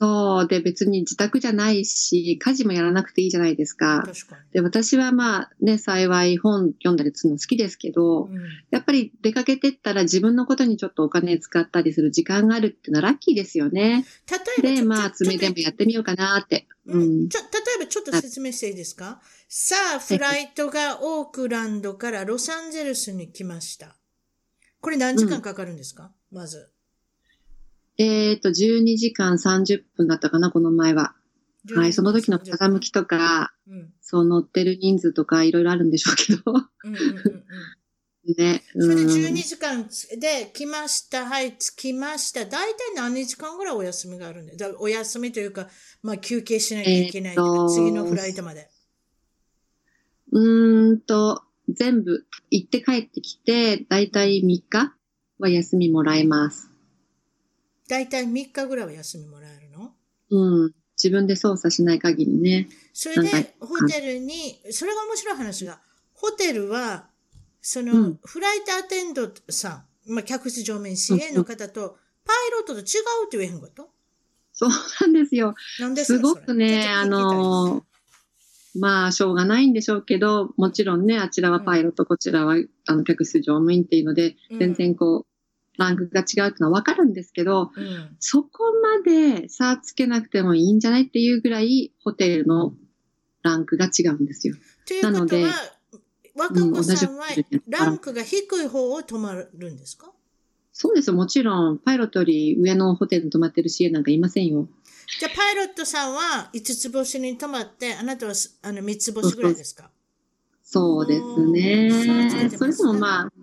[0.00, 0.48] そう。
[0.48, 4.02] で、別に自宅じゃないし、家事もやらなくていいじゃないですか。
[4.06, 4.42] 確かに。
[4.52, 8.38] で、私はまあね、幸い本読んだりするの好きですけど、うん、
[8.70, 14.06] やっぱり出かけてったら自分のことにちょっとお金使ったりする時間があるっていうのはラッキーですよね。
[14.30, 14.80] 例えば。
[14.80, 16.66] で、まあ、爪でもやってみようかなって。
[16.86, 17.28] うん。
[17.28, 19.20] ちょ、例えばちょっと説明していいですか？
[19.48, 23.96] さあ、フライトがオークランドからロサンゼルスに来ました。
[24.80, 26.70] これ何時間かかるんですか、うん、まず。
[28.00, 31.14] えっ、ー、と、12時間30分だったかな、この前は。
[31.74, 36.42] はい、その時の風向きとか、うん、そう乗ってる人数とかいろいろあるんでしょうけど。
[36.84, 37.44] うんうんうん
[38.36, 38.62] ね。
[38.72, 39.86] それで12時間
[40.18, 42.44] で来ました、はい、着きました。
[42.44, 45.68] 大体何時間ぐらいお休みがあるんで、お休みというか、
[46.02, 48.70] まあ休憩しなきゃいけない、えー、次のフライトまで。
[50.32, 54.94] うーんと、全部行って帰ってきて、大体3日
[55.38, 56.69] は休みもらえます。
[57.90, 59.90] 大体3日ぐらいは休みもらえるの？
[60.30, 60.72] うん。
[60.96, 62.68] 自分で操作しない限りね。
[62.92, 65.80] それで、ホテルに、それが面白い話が、
[66.14, 67.08] ホテルは、
[67.60, 73.88] その、うん、フライトアテンドさん、まあ、客室乗務員 CA の方と、パイロットと違うって言えへんこと？
[74.52, 75.54] そうなんですよ。
[75.80, 77.82] なんですごくね、あの、
[78.78, 82.54] まあ、しょうがないんでしょうけど、もちろんね、あちらはパイロット、うん、こちらは
[82.86, 85.29] あの客室乗務員っていうので、全然こう、
[85.80, 92.74] ランクが違うっていうのはわかるんですけど、うん、そこまで差つけなくてもいいんじゃないっていうぐらい、ホテルの
[93.42, 94.54] ランクが違うんですよ。
[95.02, 95.46] なので、
[96.36, 97.26] 若子さんは
[97.68, 100.12] ランクが低い方を泊まるんですか？
[100.72, 104.68] そうですもちろん、パイロットより上のホテルに泊まってる CA なんかいませんよ。
[105.18, 109.90] じゃあ、パイロットさんは5つ星に泊まって、あなたはあの3つ星ぐらいですか？
[110.62, 111.90] そうですね。
[112.50, 113.39] それでもまあ、本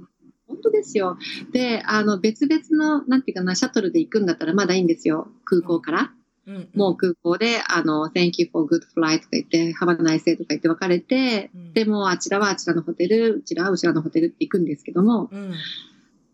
[0.68, 1.18] 当ですよ。
[1.52, 5.28] で、あの、別々の、なんていうかな、シャトルで行くんだったらまだいいんですよ。
[5.46, 6.12] 空港から。
[6.46, 15.54] うんうん、もう空港で、あの、Thank you for good flight とか言って、Have a nice day とか言って別れて、うん、でも、あちらはあちらのホテル、うちらはうちらのホテルって行くんですけども、うん、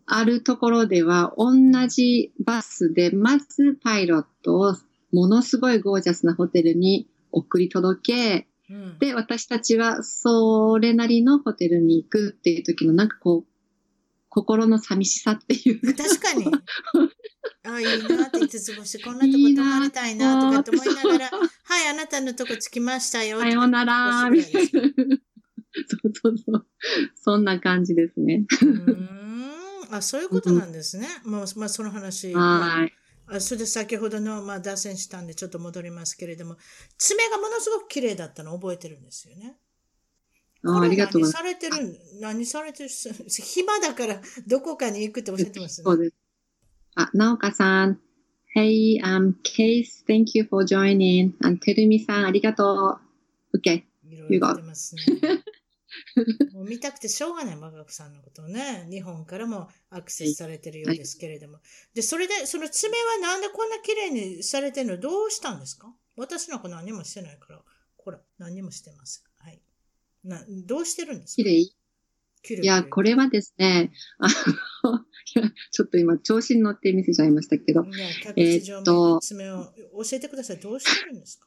[0.06, 1.52] あるところでは、同
[1.88, 4.74] じバスで、まずパイロットを
[5.12, 13.53] ものすごいゴージャスなホテルに送り届け、うん、で、私たちはそれなりのホテルに行くっていう時のなんかこう、
[14.34, 15.94] 心の寂しさっていう。
[15.94, 16.46] 確かに。
[17.62, 23.40] あいいなってつつぼして、こんなとこ泊まりたいなとかって思いながら、はい、あなたのとこ着きましたよ。
[23.40, 24.28] さようなら。
[24.28, 26.66] そうそうそう。
[27.14, 28.44] そんな感じですね。
[28.62, 29.54] うん
[29.90, 31.06] あ、そういうことなんですね。
[31.24, 32.34] もう、まあ、その話。
[32.34, 32.92] はい。
[33.26, 36.56] あそれで先ほどの、まあ、脱線したんでちょっと戻りますけれども、
[36.98, 39.56] 爪がものすごく綺麗だったのを覚えてるんですよね。
[40.66, 41.54] あありがとうございます。
[41.54, 42.88] 何されてる、何されてる、
[43.28, 45.84] 暇だからどこかに行くっておっしゃってますね。
[45.84, 46.14] そうです。
[46.94, 48.00] あ、なおかさん。
[48.56, 51.32] Hey, um, Case, thank you for joining.
[51.42, 53.00] And てるみさん、ありがと
[53.52, 53.58] う。
[53.58, 53.82] OK.
[54.04, 55.02] いろいろますね。
[56.54, 58.86] もう見たくてしょうがない、マガクさんのことをね。
[58.90, 61.54] 日本からもアクセスされてるようですけれども。
[61.54, 61.62] はい、
[61.96, 64.98] で、それで、その爪はなんでこんな綺麗にされてるの？
[65.00, 65.92] どうしたんですか？
[66.16, 67.62] 私なんか何もしてないから、
[67.96, 69.24] ほら、何もしてます。
[69.24, 69.33] はい。
[70.24, 71.42] な、どうしてるんですか？
[71.42, 74.28] 綺麗いや、これはですね、あ
[74.86, 75.00] の、
[75.72, 77.86] ちょっと今、調子に乗って見せちゃいましたけど、
[78.36, 80.58] えっと、爪を教えてください。
[80.58, 81.46] どうしてるんですか？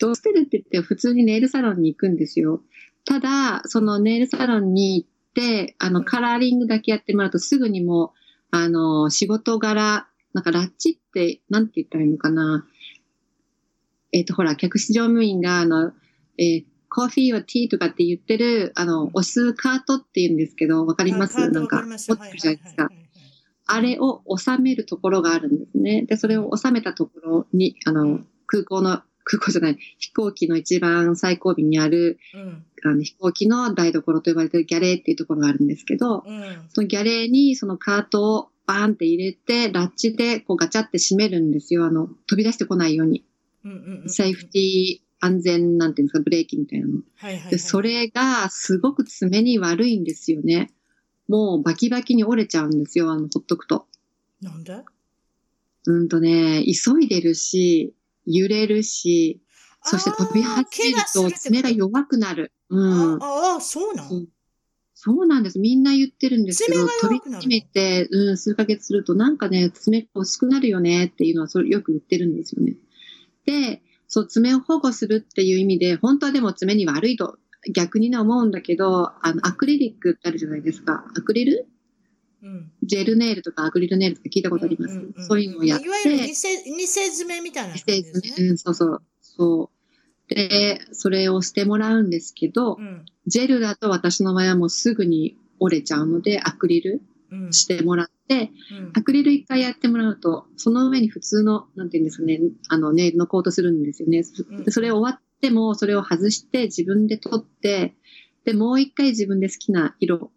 [0.00, 2.62] どうしてるって言って、普通にネイルサロンに行くんですよ。
[3.04, 8.10] ただ、そのネイルサロンに行って、あの、カラーリングだけやってもらうとすぐにもう、
[8.50, 12.66] あの、仕事柄、なんかラッチって、なんて言ったらいいのかな。
[14.12, 15.92] えっ、ー、と、ほら、客室乗務員が、あの、
[16.38, 16.64] えー、
[16.96, 21.50] コーヒーはティーとかって言ってる、あの、押すカートって言うんですけど、わかります？
[21.50, 22.88] なんか、持ってるじゃないですか。
[23.66, 26.06] あれを収めるところがあるんですね。
[26.08, 41.84] で、それを収めたところに、あの、空港の空港じゃない、飛行機の一番最後尾にある、うん、あの飛行機の台所と呼ばれてるギャレーっていうところがあるんですけど、うん、そのギャレーにそのカートをバーンって入れて、ラッチでこうガチャって閉めるんですよ。
[41.84, 43.24] あの、飛び出してこないように。
[44.06, 47.02] セーフティー安全なんていうんですか、ブレーキみたいなの。
[47.16, 50.72] はいはいはい、でそれがすごく爪に悪いんですよね。
[51.28, 53.86] もうバキバキに折れちゃうんですよ、あの、ほっとくと。
[54.40, 54.82] なんで？
[55.86, 57.94] うんとね、急いでるし、
[58.26, 59.40] 揺れるし、
[59.82, 62.52] そして飛び走ると爪が弱くなる。
[62.68, 63.22] うん。
[63.22, 64.26] ああ、そうなの
[64.94, 65.58] そうなんです。
[65.60, 72.76] みんな言ってるんですけど、飛び始めて、うん、数ヶ月すると、なんかね、爪が薄くなるよねっていうのは、それよく言ってるんですよね。
[73.44, 77.38] で、そう、爪を保護するっていう意味で、本当はでも爪に悪いと
[77.74, 81.04] 逆にね思うんだけど、あの、アクリリックってあるじゃないですか。
[81.16, 81.66] アクリル？
[82.42, 85.86] うん、ジェルネイルとかアクリルネイルとか聞いたことあります、うんうんうん、そういうのをやって。
[85.86, 89.02] いわゆる偽偽爪みたいな、ね、偽爪、うん、そうそう。
[89.20, 89.70] そ
[90.30, 90.34] う。
[90.34, 97.00] で、それをしてもらうんですけど、うん、ジェルだと私の場合はもうすぐに折れちゃうので、アクリル
[97.50, 104.22] してもらって、うん、アクリル一回やってもらうと、その上に普通の、なんていうんですかね、あの、ネイルのコートするんですよね。
[104.50, 107.94] うん、それ終わっても、それを外して自分で取って、
[108.44, 110.30] で、もう一回自分で好きな色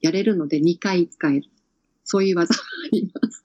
[0.00, 1.50] やれるので2回使える。
[2.04, 3.44] そういう技があります。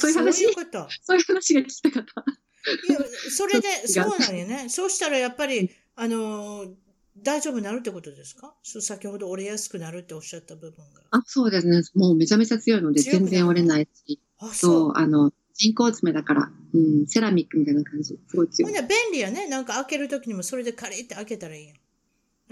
[0.00, 0.88] そういう話そういうこと。
[1.02, 2.24] そういう話が聞きたかった。
[2.88, 2.98] いや、
[3.30, 4.68] それで、 そうなんよね。
[4.68, 6.66] そうしたらやっぱり、あの、
[7.18, 8.54] 大丈夫になるってことですか？
[8.62, 11.02] 先ほど折れやすくなるっておっしゃった部分が。
[11.10, 11.82] あ、そうですね。
[11.94, 14.20] もうめちゃめちゃ強いので全然折れないし。
[14.38, 14.92] あ、そう。
[14.94, 18.18] あの、人工爪だから、うん、セラミックみたいな感じ。
[18.28, 18.72] すごい強い。
[18.72, 19.48] 便利やね。
[19.48, 21.76] なんか開けるときにもそれでカリって開けたらいいやん。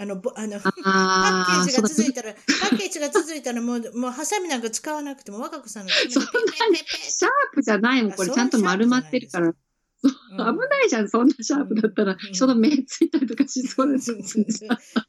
[0.01, 2.39] あの、あの、パッケージが続いたら、パ
[2.77, 5.91] ッケージが続いたらもう、もう、ハサミなんか使わなくても、若子さんの。
[5.91, 6.31] そんな
[6.71, 8.13] に、シャープじゃないもん。
[8.13, 9.53] これちゃんと丸まってるから。
[10.01, 10.53] 危な
[10.85, 14.15] いじゃん、そんなシャープだったら、人の目ついたりとかしそうです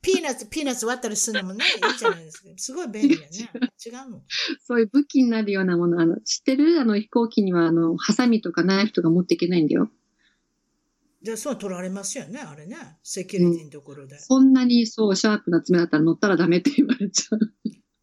[0.02, 2.50] ピーナッツ、ピーナッツ割ったりするのもね、いいじゃないですか。
[2.58, 3.28] すごい便利やね。
[3.86, 4.24] 違うの。
[4.64, 6.80] そういう武器になるようなもの、あの、知ってる？
[6.80, 9.92] あの、飛行機には、あの、ハサミとかナイフとか持っていけないんだよ。
[11.22, 12.78] じゃあ、そう取られますよね、あれね。
[13.04, 14.18] セキュリティのところで。
[14.18, 17.40] そんなにそう、シャープな爪だったら乗ったらダメって言われちゃう。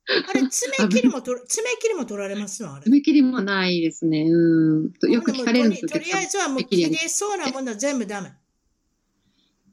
[0.09, 2.75] あれ、爪切りも取、 爪切りも取られますの？
[2.75, 2.85] あれ。
[2.85, 4.23] 爪切りもないですね。
[4.23, 4.93] うん。
[5.11, 8.33] よく聞かれるんですとりあえずはもう切れそうなものは全部ダメ。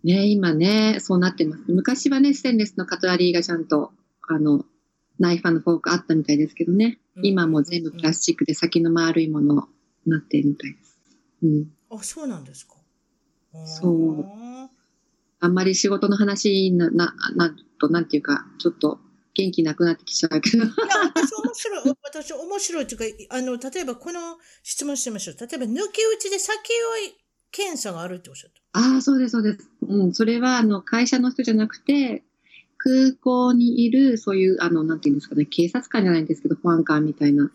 [0.03, 1.63] ね今ね、そうなってます。
[1.67, 3.93] 昔はね、ステンレスのカトラリーがちゃんと、
[4.27, 4.65] あの、
[5.19, 6.99] ナイフのフォークあったみたいですけどね。
[7.21, 9.67] 今も全部プラスチックで先の丸いもの
[10.05, 10.99] になってるみたいです。
[11.43, 11.71] うん。
[11.91, 12.73] あ、そうなんですか。
[13.65, 14.25] そう。
[15.39, 18.99] あんまり仕事の話な、な、なと、なんていうか、ちょっと、
[19.35, 20.63] 元気なくなってきちゃうけど。
[20.63, 20.73] いや、
[21.13, 21.95] 私面白い。
[22.03, 25.35] 私面白いというか、あの、例えばこの質問してみましょう。
[25.39, 27.15] 例えば抜き打ちで先追い
[27.51, 28.79] 検査があるっておっしゃった。
[28.79, 29.69] ああ、そうです、そうです。
[29.81, 32.23] うん、それは、あの、会社の人じゃなくて、
[32.77, 37.51] 空港にいる、そういう、あの、なんていうんですかね、警察官じゃないんですけど、保安官みたいな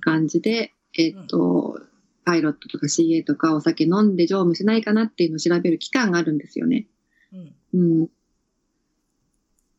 [0.00, 1.88] 感じで、うん、えっと、うん、
[2.24, 6.86] パイロットとか CA とかお酒飲んで乗務しないかなっていうのを調べる機関があるんですよね。
[7.32, 7.36] う
[7.78, 8.00] ん。
[8.02, 8.08] うん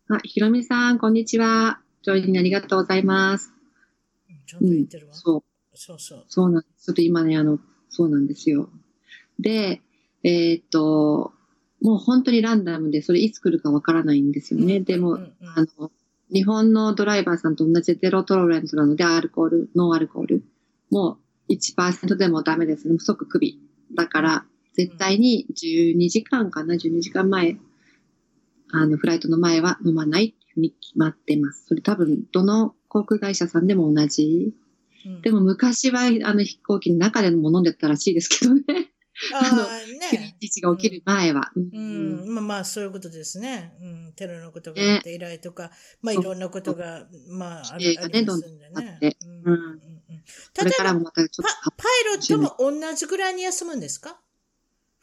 [0.08, 1.80] あ、ひろみさん、こんにちは。
[2.04, 3.52] ジョインありがとうございます。
[4.46, 5.14] ちと言ってるわ。
[5.14, 5.44] うん、そう。
[5.74, 6.26] そうそう。
[6.28, 6.86] そうなんです。
[6.86, 7.58] ちょっと今ね、あの、
[7.90, 8.70] そうなんですよ。
[9.40, 9.82] で、
[10.24, 11.34] えー、っと、
[11.82, 14.78] もう本当にランダムで、それいつ来るかわからないんですよね。
[14.78, 15.92] うん、でも、うんうん、あの、
[16.32, 20.44] 日本のドライバーさんと同じゼロトロレントなので、アルコール、ノンアルコール。
[20.92, 21.18] も
[21.50, 23.00] う1%でもダメですね。
[23.00, 23.60] 即首。
[23.96, 27.58] だから、絶対に12時間かな、12時間前
[28.82, 31.66] あの、フライトの前は飲まないっていうふうに決まってます。
[31.68, 34.54] それ多分、どの航空会社さんでも同じ。
[35.06, 38.64] うん、でも昔は、あの、飛行機の中でも飲んでたらしいですけどね。
[39.34, 39.64] あ の、
[40.00, 40.36] ね。
[40.42, 41.52] 日が起きる前は。
[41.56, 41.70] うん。
[41.74, 43.74] うん、まあまあ、そういうことですね。
[43.82, 44.14] うん。
[44.16, 45.70] テロのことがあって以来とか、ね、
[46.02, 48.72] まあいろんなことが、まあ、ありますんでね。
[48.74, 49.18] あって。
[49.26, 49.30] うん。
[49.30, 51.34] うん、うん、例えば、パイ
[52.06, 54.20] ロットも同じぐらいに休むんですか？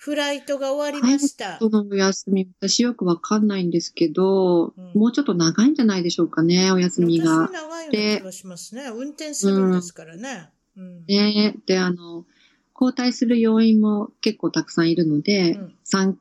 [0.02, 1.60] フライトが終わりました。
[1.60, 7.46] そのお休み、私よくわかんないんですけど、うん、もうちょっと長いんじゃないでしょうかね、お休みが。
[7.46, 8.90] 私長いような気がしますね。
[8.92, 10.50] 運転するんですからね。
[10.76, 12.26] うん、ねで、あの、
[12.74, 16.16] 交代する要員も結構たくさんいるので、うん、3,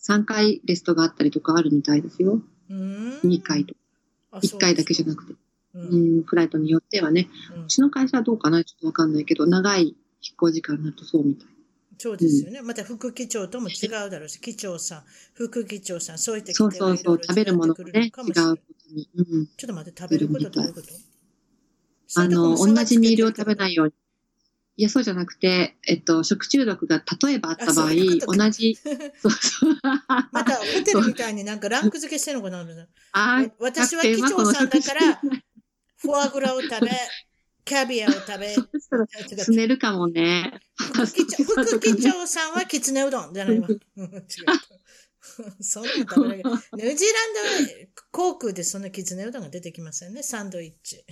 [0.00, 2.40] 3回レストがあったりとかあるみたいですよ。
[2.70, 3.80] うん、2回とか。
[4.44, 5.34] 1回だけじゃなくて。
[5.74, 7.28] うん、うん、フライトによってはね、
[7.64, 11.53] うちの会社はどうかなちょっとわかんないけど、長い飛行時間になるとそうみたい。
[11.98, 12.60] そうですよね。
[12.62, 15.04] また副機長とも違うだろうし、機長さん、
[15.34, 18.32] 副機長さん、そういったそうそうそう、食べるものもね、違うこと
[18.94, 19.08] に。
[19.16, 20.88] うん、ちょっと待って、食べることどういうこと？
[22.16, 23.92] あの、同じミールを食べないように。
[24.76, 29.74] いや、そうじゃなくて、えっと、食中毒が例えばあった場合、同じ、そうそう。
[30.32, 32.66] また、ホテルみたいになんかランク付けしてるのかな
[33.12, 35.20] あ私は機長さんだから、
[35.96, 36.90] フォアグラを食べ、
[37.64, 38.54] キャビアを食べ。
[38.54, 39.06] そしたら、
[39.44, 40.60] すねるかもね。
[40.76, 43.68] 副機長さんはきつねうどんじゃないわ。
[43.68, 43.78] 違う。
[45.60, 46.38] そんな食べない。
[46.38, 50.22] ニュージーランド航空でそんなきつねうどんが出てきませんね。
[50.22, 51.04] サンドイッチ。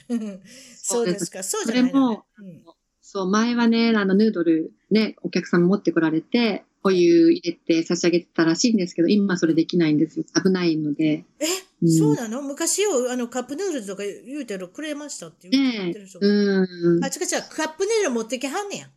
[0.76, 1.42] そうですか。
[1.42, 2.64] そうじゃないの、ね、うん、
[3.00, 10.24] そう、前はね、あの、ヌードルね、お客さん持ってこられて、お湯入れて差し上げてたらしいんですけど、今それできないんですよ。
[10.42, 11.24] 危ないので。
[11.40, 11.46] え、
[11.82, 12.42] うん、そうなの？
[12.42, 16.20] 昔よ、あの、カップヌードルとか言うてるくれましたって言ってる人。
[16.20, 17.04] ね、うん。
[17.04, 18.88] あ、違う違う、カップヌードル持ってきはんねや。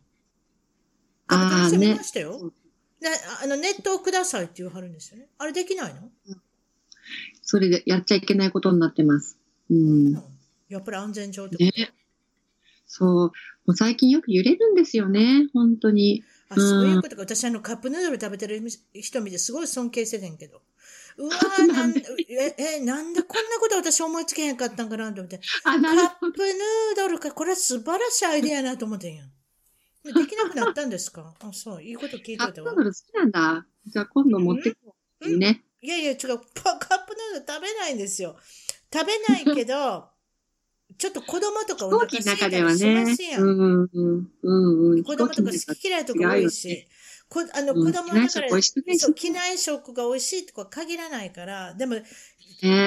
[1.28, 1.96] ああ、ね。
[1.96, 2.52] ましたよ。
[3.42, 5.28] あの、ネットをくださいって言わはるんですよね。
[5.38, 6.40] あれできないの、うん、
[7.42, 9.36] それでやっちゃいけないことになってます。
[9.68, 10.12] うん。
[10.68, 11.92] やっぱり安全上ってこと、ね、
[12.86, 13.08] そう。
[13.08, 13.32] も
[13.66, 15.48] う最近よく揺れるんですよね。
[15.52, 16.24] 本当に。
[16.48, 17.22] あ、そういうことか。
[17.22, 18.62] 私、あの、カップヌードル食べてる
[18.94, 20.62] 人見てすごい尊敬しててんけど。
[21.18, 25.40] うわー、なんえ、え、なんでこんなこと私思いつけへんかったんかなと思って。
[25.64, 25.98] あ、なる。
[26.02, 29.30] カップヌードルか、これは素晴らしいアイデアやなと思ってんやん。
[30.04, 31.34] できなくなったんですか？
[31.40, 31.82] あ、そう。
[31.82, 32.52] いいこと聞いてたわ。
[32.52, 33.66] カップヌードル好きなんだ。
[33.86, 35.28] じゃあ今度持ってこう。
[35.28, 35.64] いね。
[35.82, 36.18] いやいや、違う。
[36.18, 36.38] カップヌー
[37.34, 38.36] ドル食べないんですよ。
[38.92, 40.08] 食べないけど、
[40.98, 43.42] ちょっと子供とかお腹空いたりしますやん。
[43.42, 46.86] うんうんうんうん、子供とか好き嫌いとか多いし、
[47.28, 48.48] こあの、子供だから、
[48.98, 51.96] そう、機内食が美味しいとか限らないから、でも、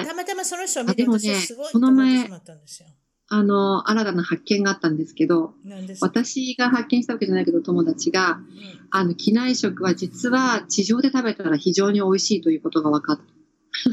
[0.05, 2.89] たまたまその人を見て、私すごいと思ってしまったんですよ。
[3.31, 5.53] あの、新たな発見があったんですけど、
[6.01, 13.19] 私が発見したわけじゃないけど、友達が、うん、あの、機内食は実は地上で食べたら非常に美味しいということが分かっ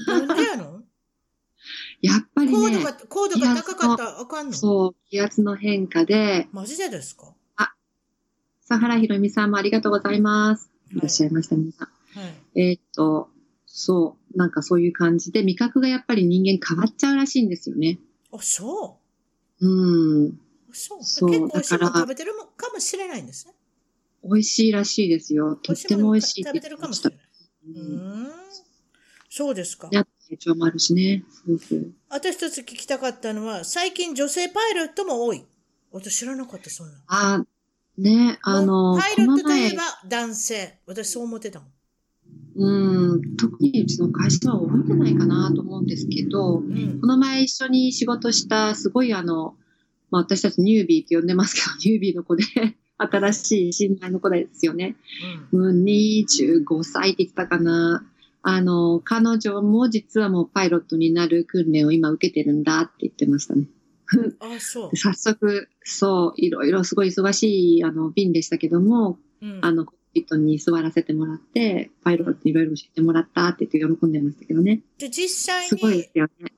[0.06, 0.12] た。
[0.20, 0.82] なんでやの？
[2.00, 2.54] やっぱりね。
[2.56, 4.52] 高度が、高度が高かったらあかんの？
[4.54, 6.48] そう、気圧の変化で。
[6.52, 7.26] マジでですか？
[7.28, 7.34] あ、
[8.68, 10.70] 佐原ひろみさんもありがとうございます。
[10.92, 12.18] いらっしゃいました、皆さん。
[12.18, 13.28] はい、えー、っと、
[13.66, 17.98] そう、なんかそういう感じで、味覚がやっぱり人間変わっちゃうらしいんですよね。
[18.32, 18.98] あ、そ
[19.60, 20.40] ううん。
[20.72, 21.04] そう。
[21.04, 23.54] そう結構美味しいもの食べてるかもしれないんですね。
[24.24, 25.54] 美味しいらしいですよ。
[25.54, 27.20] とっても美味しい食べてるかもしれない。
[27.68, 28.28] うん。
[29.30, 29.88] そうですか。
[29.92, 31.22] や成長もあるしね。
[31.46, 31.92] そうそう。
[32.08, 35.44] あと一つ聞きたかったのは、最近女性パイロットも多い。
[35.92, 36.94] 私知らなかった、そんな。
[37.06, 37.46] あ、
[37.98, 40.78] ね、あの、パイロットといえば男性。
[40.86, 41.68] 私そう思ってたもん。
[42.58, 49.54] うん、特にうちの会社は多いんじゃないかなと思うんですけど、うん、この前一緒に仕事したすごいあの、
[50.10, 52.44] まあ、私たちニュービーって呼んでますけど、 ニュービーの子で
[52.98, 54.96] 新しい新米の子ですよね。
[55.52, 58.06] うん、25歳って言ってたかな。
[58.42, 63.66] あの、彼女も実はもうパイロットになる訓練を今受けてるんだって言ってましたね。
[64.40, 64.94] あ、そう。
[64.96, 74.82] 早速、そう、いろいろすごい忙しい、あの、便でしたけども、うん、あの、人に座らせてもらって、パイロットにいろいろ教えてもらったって言って喜んでましたけどね。
[74.98, 75.68] で、実際に。
[75.68, 76.52] すごいですよね。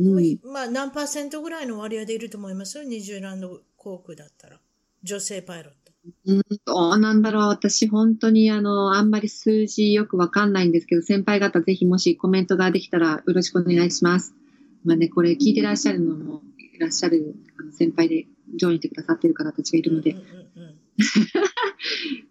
[0.00, 0.38] うん。
[0.42, 2.78] まあ、何パーセントぐらいの割合でいると思います？
[2.78, 2.84] よ。
[2.84, 4.60] ニューランド航空だったら。
[5.02, 5.92] 女性パイロット。
[6.26, 7.48] うん、どうなんだろう。
[7.48, 14.34] 私、本当に、あの、あんまり数字よくわかんないんですけど、先輩方、ぜひもしコメントができたらよろしくお願いします。
[14.82, 16.49] まあね、これ聞いてらっしゃるのも、い
[16.80, 18.26] らっしゃるあの先輩で、
[18.56, 20.16] ジョインしてくださってる方たちがいるので。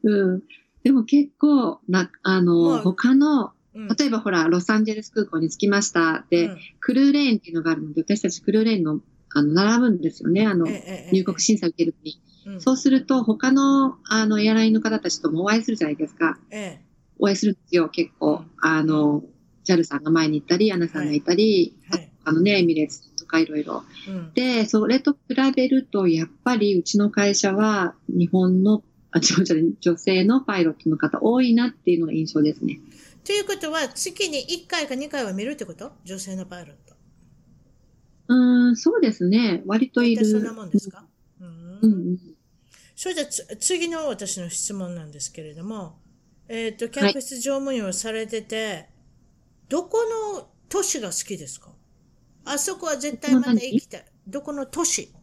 [0.03, 0.43] うん。
[0.83, 3.53] でも結構、な、あの、まあ、他の、
[3.97, 9.01] 例えばほら、ロサンゼルス空港に着きましたで、うん、クルーレーンっていうのがあるので、私たちクルーレーンの、
[9.33, 10.45] あの、並ぶんですよね。
[10.47, 10.67] あの、
[11.11, 12.21] 入国審査受けるのに。
[12.47, 16.39] うん、そうすると、他の、あの、エアラインの方たちともお会いするじゃないですか。
[17.19, 18.43] お会いするんですよ、結構。
[18.61, 19.23] あの、
[19.65, 23.83] JAL さんが前に行ったり、アナさんがいたり、はいはい、あのね、エミレーツとかいろいろ。
[24.33, 25.19] で、それと比
[25.55, 32.79] べると、やっぱりうちの会社は、日本のあ、違う違う、女性のパイロットの方多いなっていうのが印象ですね。
[33.23, 35.93] ということは、月に1回か2回は見るってこと？
[36.03, 36.95] 女性のパイロット。
[38.27, 39.63] うん、そうですね。
[39.65, 40.25] 割といる。
[40.25, 41.05] そんなもんですか？
[41.39, 41.79] うん。
[41.81, 42.17] うん、
[42.95, 43.25] それじゃ
[43.59, 45.97] 次の私の質問なんですけれども、
[46.47, 48.89] えっ、ー、と、客室乗務員をされてて、はい、
[49.69, 49.97] どこ
[50.35, 51.71] の都市が好きですか？
[52.51, 54.05] あそこは絶対また行きたい。
[54.27, 55.13] どこの都市？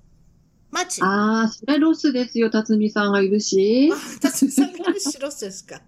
[0.71, 1.03] 町？
[1.03, 3.91] ああ、それロスですよ、辰巳さんがいるし。
[4.21, 5.83] 辰巳さんがいるし、ロスですか。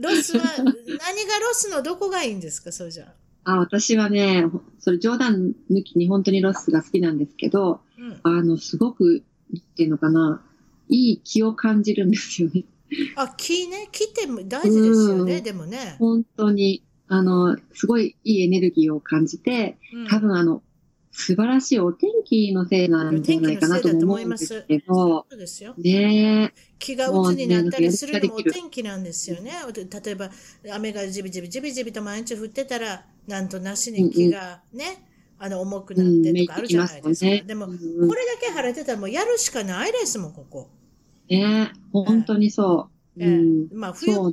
[0.00, 3.14] ロスは、何がロスのどこがいいんですか、それじゃ
[3.44, 3.58] あ。
[3.58, 4.44] 私はね、
[4.80, 9.22] それ冗談抜きに本当にロスが好きなんですけど、うん、あの、すごく、
[9.56, 10.42] っていうのかな、
[10.88, 12.64] いい気を感じるんですよね。
[13.14, 13.88] あ、気ね。
[13.92, 15.94] 気って大事ですよね、でもね。
[16.00, 19.78] 本当に、あの、すごいいいエネルギーを感じて、
[20.08, 20.62] 多分あの、
[21.12, 25.74] 素晴らしいお天気のせいなんじゃないかなと思うんですけど、そうですよ。
[25.76, 29.52] ね気が鬱になったりするのもお天気なんですよね。
[29.74, 30.30] 例えば、
[30.72, 35.04] 雨がじびじびじびじびと毎日降ってたら、なんとなしに気がね、
[35.38, 37.44] あの、重くなってとかあるじゃないですか。
[37.44, 40.68] でも、これだけ晴れてたらもうやるしかないですもん、ここ。
[41.28, 42.99] ね本当にそう。
[43.18, 44.32] えー、まあ冬、冬場は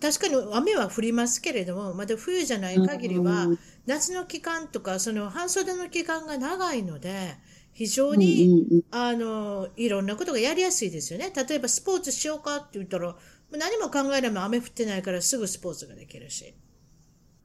[0.00, 3.48] 確かに雨は降りますけれども、まだ冬じゃない限りは、
[3.86, 7.36] 夏の期間とか、その半袖の期間が長いので、
[7.72, 11.32] 非常に、あの、いろんなことがやりやすいですよね。
[11.34, 13.16] 例えばスポーツしようかって言ったら、
[13.52, 16.54] 何も考えれば雨降ってないからすぐスポーツができるし。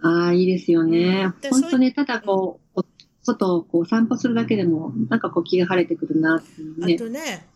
[0.01, 1.32] ああ、いいですよね。
[1.49, 2.86] 本当ね、ただこう、うん、
[3.22, 6.95] 外をこう散歩するだけでも、なんかこう気が晴れてくるなってね。
[6.95, 7.47] あとね、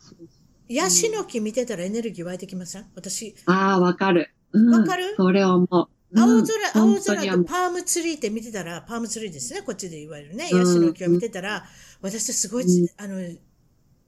[0.70, 2.86] ヤシの木見てたらエネルギー湧いてきません？
[2.96, 3.36] 私。
[3.46, 4.32] ああ、わかる。
[4.54, 5.14] わ、うん、かる？
[5.16, 5.68] それ思う。
[5.70, 10.46] 青空、青空とパームツリーって見てたら、パームツリーですね、こっちで言われるね。
[10.46, 11.66] ヤシの木を見てたら、
[12.02, 12.66] 私すごい、
[12.98, 13.40] あの、エ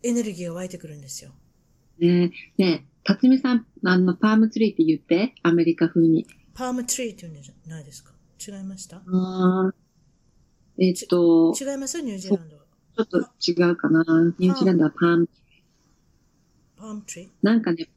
[0.03, 1.32] ネルギーが湧いてくるんですよ。
[1.99, 6.26] ねえ、ねえ、辰巳さん、あの、パームツリーって言って、アメリカ風に。
[6.53, 8.14] パームツリーって言うんじゃないですか？
[8.47, 8.97] 違いました？
[8.97, 9.74] ああ。
[10.78, 11.53] えっと。
[11.60, 12.01] 違います？
[12.01, 12.64] ニュージーランドは。
[12.95, 13.18] ちょっと
[13.51, 14.03] 違うかな。
[14.39, 15.39] ニュージーランドはパームパームツリー
[17.41, 17.89] なんかね、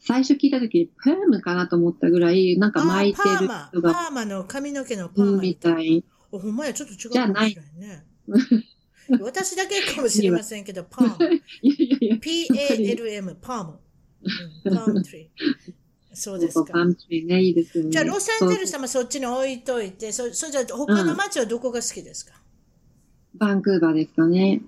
[0.00, 3.92] 最初聞いたとき、パームかなと思ったぐらい、なんか巻いてる人が。
[3.92, 5.42] パーマの髪の毛のパーマ。
[5.42, 6.04] みたい。
[6.32, 8.06] お、ほんまや、ちょっと違うかもしれないね。
[9.20, 11.42] 私だけかもしれませんけど、パーム。
[12.20, 13.78] PALM、パーム。
[14.76, 15.74] パントリー。
[16.12, 16.72] そうですか。
[16.84, 17.90] ね、いいですよね。
[17.90, 22.34] じゃあ、ロサンゼルスもそっちに置いといて、そ、そじゃ他の街はどこが好きですか、
[23.34, 24.62] うん、バンクーバーですかね。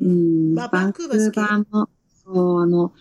[0.00, 0.54] うん。
[0.54, 1.88] バンクーバーも、
[2.32, 2.92] そう、あの、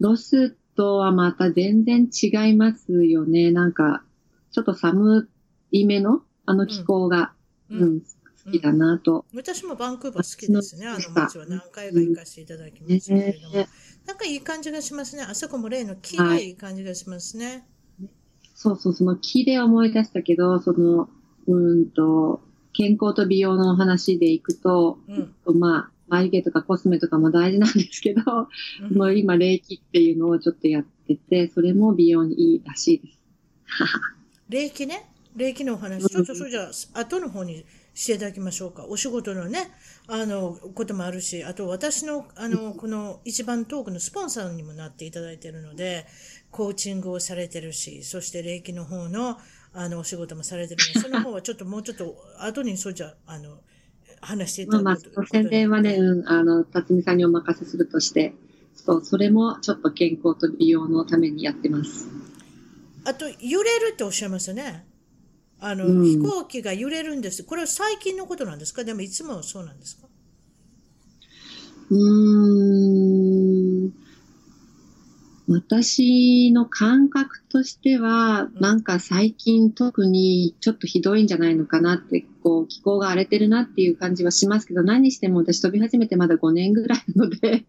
[0.00, 3.50] ロスとはまた全然違いますよね。
[3.50, 4.02] なんか、
[4.50, 5.28] ちょっと寒
[5.70, 7.32] い目のあの気候が、
[7.68, 10.86] うん、うん、好きだなと、うん、私もバンクーバー好きですね。
[10.86, 13.54] あの街は何回か行かせていただきましたけれども。
[13.56, 13.66] うん、
[14.06, 15.22] なんかいい感じがしますね。
[15.22, 17.66] あそこも例の木がいい感じがしますね。
[18.00, 18.10] はい、
[18.54, 21.08] そうそう、その木で思い出したけど、その、
[21.48, 22.40] うんと、
[22.72, 28.22] 健康と美容の話でいくと、うん、まあ、眉毛とかコスメとかも大事なんですけど、
[28.90, 33.18] うん、もう今、冷気っていうのをちょっとやってて、それも美容にいいらしいです。
[34.48, 35.10] 冷気ね？
[35.36, 38.86] 霊気のお話、ちょっとそれじゃあ、後の方にしていただきましょうか。
[38.86, 39.70] お仕事のね、
[40.06, 46.06] あの、こともあるし、あと私の、あの、この一番トークのスポンサーにもなっていただいているので、
[46.50, 49.38] コーチングをされてるし、そして霊気の方の、
[49.74, 53.58] あの、お仕事もされてるので、その方はちょっともうちょっと、後にそうじゃ、あの、
[54.26, 58.34] 話していただくまあまあ、宣伝はね、うん、あの、辰巳さんにお任せするとして、
[58.74, 62.08] そう、それもちょっと健康と美容のためにやってます。
[63.04, 64.84] あと、揺れるっておっしゃいますよね。
[65.58, 67.42] あの、うん、飛行機が揺れるんです。
[67.44, 68.84] これは最近のことなんですか？
[68.84, 70.06] でもいつもそうなんですか？
[71.90, 72.95] うーん。
[75.48, 87.64] 私の感覚としては、なんか最近特にちょっとひどいんじゃないのかなって、こう、気候が荒れてるなっていう感じはしますけど、何しても私飛び始めてまだ5年ぐらいなので、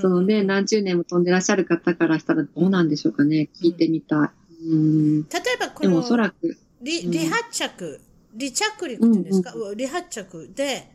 [0.00, 3.48] そのね、何十年も飛んでらっしゃる方からしたらどうなんでしょうかね。
[3.62, 4.68] 聞いてみたい。
[4.68, 8.00] うん、例えばこの、でもおそらく、離、離発着、
[8.38, 10.90] 離着陸って言うんですか、うんうん、離発着で、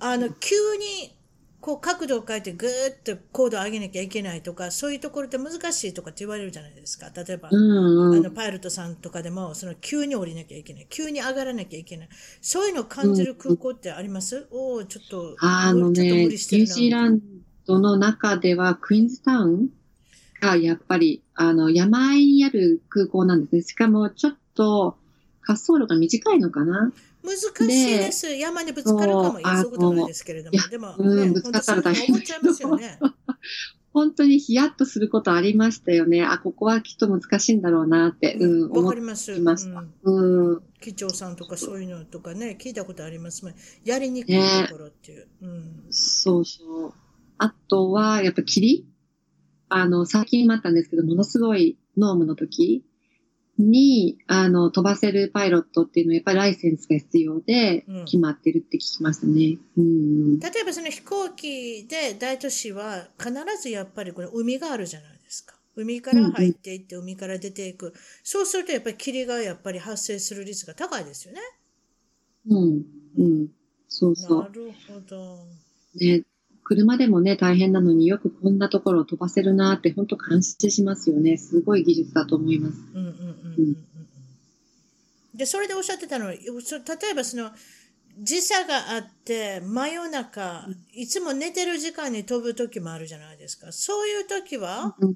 [0.00, 1.14] あの、急に、
[1.60, 7.10] こう角度を変えてぐーっと高度を上げなきゃいけないとか、そういうところって難しいとかって言われるじゃないですか。
[7.14, 10.86] 例えば、うんうん、あの、パイロットさんとかでも、その急に降りなきゃいけない。
[10.88, 12.08] 急に上がらなきゃいけない。
[12.40, 17.20] そういうのを感じる空港ってあります、うん、おおちょっと、あのね、ニュージーラン
[17.66, 19.68] ドの中では、クイーンズタウン
[20.40, 23.62] がやっぱり、あの、山あいにある空港なんですね。
[23.62, 24.96] しかも、ちょっと、
[25.46, 26.92] 滑走路が短いのかな？
[27.22, 28.34] 難しいです。
[28.34, 30.58] 山にぶつかるかも、そうことないですけれども。
[30.68, 32.06] でも、うん、ぶつかったら大変。
[32.14, 32.98] 思っちゃいますよね。
[33.92, 36.24] 本当にヒヤッとすることありましたよね。
[36.24, 39.34] あ、ここはきっと難しいんだろうなって、うん、わ、かります。
[39.44, 39.84] た。
[40.04, 40.62] うん。
[40.80, 43.54] 機長さんとかそういうのとかね、聞いたことありますもん。
[43.84, 45.26] やりにくいところっていう。
[45.42, 45.86] うん。
[45.90, 46.92] そうそう。
[47.38, 48.86] あとは、やっぱ霧？
[49.68, 52.84] あの、最近もあったんですけど、ものすごいノームの時
[53.60, 59.58] に、あの、飛ばせるパイロットっていうのはやっぱりライセンスが必要で決まってるって聞きましたね。
[59.76, 65.54] うん、例えばその飛行機で大都市は必ずやっぱりこれ海があるじゃないですか。
[65.76, 67.94] 海から入っていって海から出ていく。
[68.22, 71.40] そうするとやっぱり霧がやっぱり発生する率が高いですよね。
[72.48, 72.82] うん。
[73.18, 73.48] うん。
[73.88, 74.42] そうそう。
[74.42, 75.38] なるほど。
[75.94, 76.22] ね、
[76.70, 81.36] 車でもね、大変なのによくこんなところを飛ばせるなって本当感心しますよね。
[81.36, 82.78] すごい技術だと思います。
[82.94, 83.16] うんうんうん
[83.58, 83.76] うん、
[85.34, 87.50] で、それでおっしゃってたのは、例えばその、
[88.20, 93.72] 時差があって、真夜中、いつも寝てる時間に飛ぶ時もあるじゃないですか。
[93.72, 95.14] そういう時は、うん、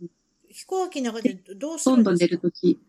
[0.48, 2.02] 飛行機の中でどうするんですか？
[2.02, 2.80] ほとんど寝る時。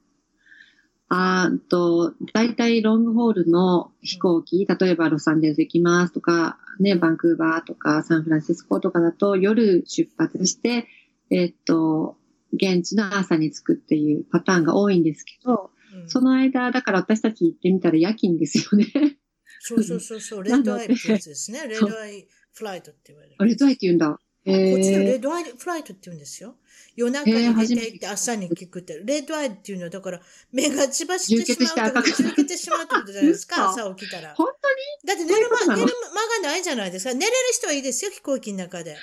[1.08, 10.88] あと、大体ロングホールの飛行機、例えばロサンゼルス行きますとか、ね、バンクーバーとかサンフランシスコとかだと夜出発して、
[11.30, 12.18] えっと、
[12.53, 19.18] 現地の朝に着くっていうパターンが多いんですけど、うん、その間、だから私たち行ってみたら夜勤ですよね。
[19.60, 21.68] そうそうそうそう、 レッドアイってやつですね。
[21.68, 23.36] レッドアイフライトって言われる。
[23.45, 24.20] レッドアイって言うんだ。
[24.46, 26.56] こっちのレッドアイフライトって言うんですよ。
[26.96, 30.22] 夜中に出て行って朝に聞くって、レッドアイっていうのは、だから、
[30.54, 34.34] 目が血走ってしまうと充血してしまうってことじゃないですか、朝起きたら。
[34.36, 35.18] 本当に？
[35.18, 37.14] だって寝る間、寝る間がないじゃないですか。
[37.14, 38.96] 寝れる人はいいですよ、飛行機の中で。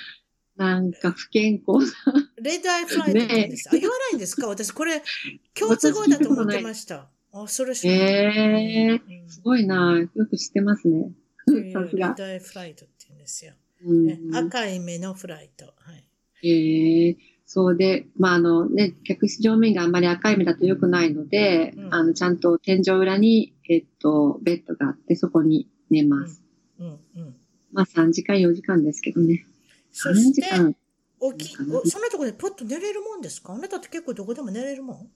[0.55, 2.29] なんか不健康な。
[2.41, 3.67] レッドアイフライトって言うんです。
[3.67, 4.47] ね、あ、言わないんですか？
[4.47, 5.03] 私、これ、
[5.53, 7.09] 共通語だと思ってました。
[7.33, 8.03] あ、それ知らない。
[8.05, 11.11] えー、すごいなよく知ってますね。
[11.73, 12.07] さすが。
[12.07, 13.53] レッドアイフライトって言うんですよ。
[13.85, 15.65] うん、赤い目のフライト。
[15.65, 15.71] は
[16.41, 16.47] い。
[16.47, 26.43] えー、そうで、まあ、あのね、客室乗務員があんまり赤い目だと良くないので、うん、あの、ちゃんと天井裏に、えっと、ベッドがあって、そこに寝ます。
[26.79, 27.35] うん、うん、うん。
[27.71, 29.45] まあ、3時間、4時間ですけどね。
[29.93, 30.75] 3時間。
[31.37, 33.53] 起き、そんなところでポッと寝れるもんですか？
[33.53, 35.11] あなたって結構どこでも寝れるもん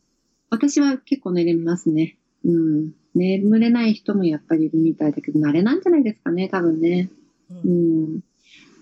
[0.50, 2.18] 私は結構寝れますね。
[2.46, 2.94] うん。
[3.14, 7.10] 眠れない人もやっぱりいるみたいだけど、慣れなんじゃないですかね、多分ね。
[7.50, 7.58] うん。
[7.58, 8.20] うん、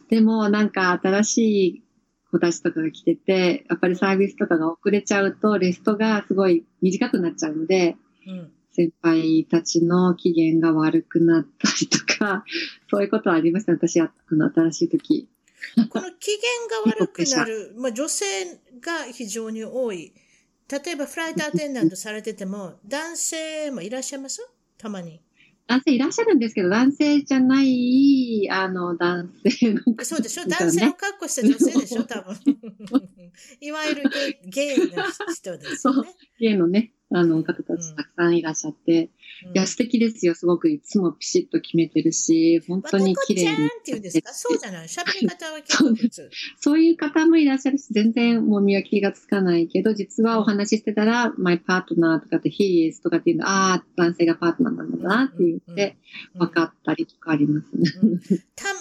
[0.09, 1.37] でも、なんか新し
[1.67, 1.83] い
[2.31, 7.95] 子たちとかが来てて、やっぱりサービスとかが遅れちゃうと、レストがすごい短くなっちゃうので、
[8.27, 12.43] うん、先輩たちの機嫌が悪くなったりとか、
[12.91, 15.29] そういうことはありました、私は、あの、新しい時。
[15.89, 18.25] この機嫌が悪くなる、 まあ女性
[18.81, 20.13] が非常に多い。
[20.69, 24.47] 例えばフライトアテンダントされてても、男性もいらっしゃいます？
[24.77, 25.21] たまに。
[25.67, 30.45] 男性いらっしゃるんですけど、男性じゃない、あの、男性の、ね、そうでしょ。
[30.45, 32.35] 男性を格好した女性でしょ多分。
[33.61, 34.03] いわゆる
[34.45, 35.03] ゲイの
[35.33, 36.09] 人ですよね。
[36.39, 39.09] ゲイのね、あの方たちたくさんいらっしゃって、うん、
[39.53, 40.33] いや、素敵ですよ。
[40.35, 43.57] すごくいつもピシッと決めてるし、本当に綺麗に。
[43.57, 44.33] まあ、っていうんですか？
[44.33, 44.87] そうじゃない。
[44.87, 46.29] 喋り方は結構普通。
[46.59, 55.97] そういう方もいらっしゃるし、全然もう見分けがつかないけど、実はお話ししてたら、マイパートナーとかって、he is とかっていうの、ああ、男性がパートナーなんだなって言って、
[56.35, 57.91] 分かったりとかありますね。
[58.55, 58.79] たま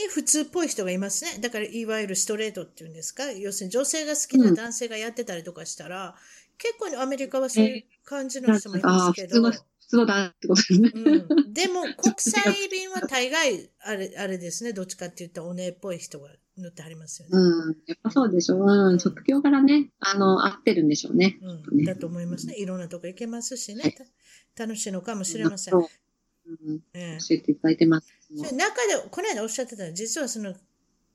[0.00, 1.40] に普通っぽい人がいますね。
[1.40, 3.32] だから、いわゆるストレートっていうんですか？
[3.32, 6.12] 要するに女性が好きな男性がやってたりとかしたら、うん
[6.60, 9.48] 結構アメリカはそういう感じの人もいますけど。
[9.88, 10.92] 普通だってことですね。
[10.94, 16.28] うん、でも、国際便は大概、あれ、 あれですね、どっちかって言ったらおねっぽい人が
[16.58, 17.32] 乗ってはりますよね。
[17.32, 17.76] うん。
[17.86, 18.66] やっぱそうでしょう。
[18.66, 19.00] うん。
[19.00, 21.38] 職業からね、あの、合ってるんでしょうね。
[21.40, 21.84] うん。
[21.84, 22.56] だと思いますね。
[22.58, 23.96] いろんなとこ行けますしね。
[24.56, 25.74] 楽しいのかもしれません。
[25.74, 25.88] うん。
[26.92, 28.08] え教えていただいてます。
[28.30, 30.54] 中で、この間おっしゃってた実はその、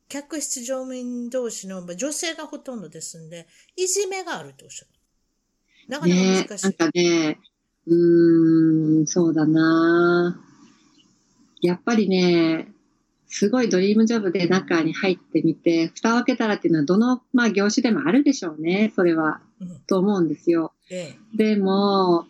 [0.09, 4.93] 客室乗務員同士の女性がほとんどですんで、いじめがあるとおっしゃった。
[5.89, 6.67] なかなか難しい。
[6.67, 7.39] ね、なんかね、
[7.87, 10.39] うーん、そうだな
[11.61, 12.67] やっぱりね、
[13.27, 19.41] すごいドリームジョブで中に入ってみて、蓋を開けたらっていうのはどの、まあ、業種でもあるでしょうね、それは。
[19.59, 20.73] うん、と思うんですよ。
[20.91, 22.25] ええ、でも、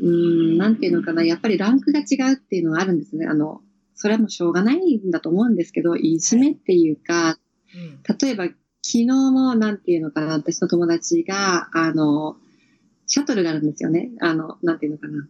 [0.00, 3.26] うん、なんていうのかな、やっぱりランクが違うっていうのはあるんですね。
[3.26, 3.62] あの、
[3.94, 7.38] それはもうしょうがないんだと思うんですけど、いじめっていうか、は
[7.74, 12.36] いうん、例えば昨日もなんていうのかな、私の友達が、あの、
[13.06, 14.10] シャトルがあるんですよね。
[14.20, 15.28] あの、なんていうのかな。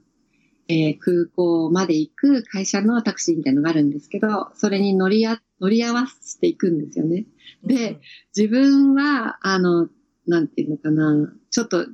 [0.68, 7.26] えー、空港まで行く会社のタクシーみたいなのがあるんですけど、それに乗りあ、乗り合わせていくんですよね。
[7.64, 8.00] で、
[8.34, 9.88] 自分は、あの、
[10.26, 11.86] なんていうのかな、ちょっと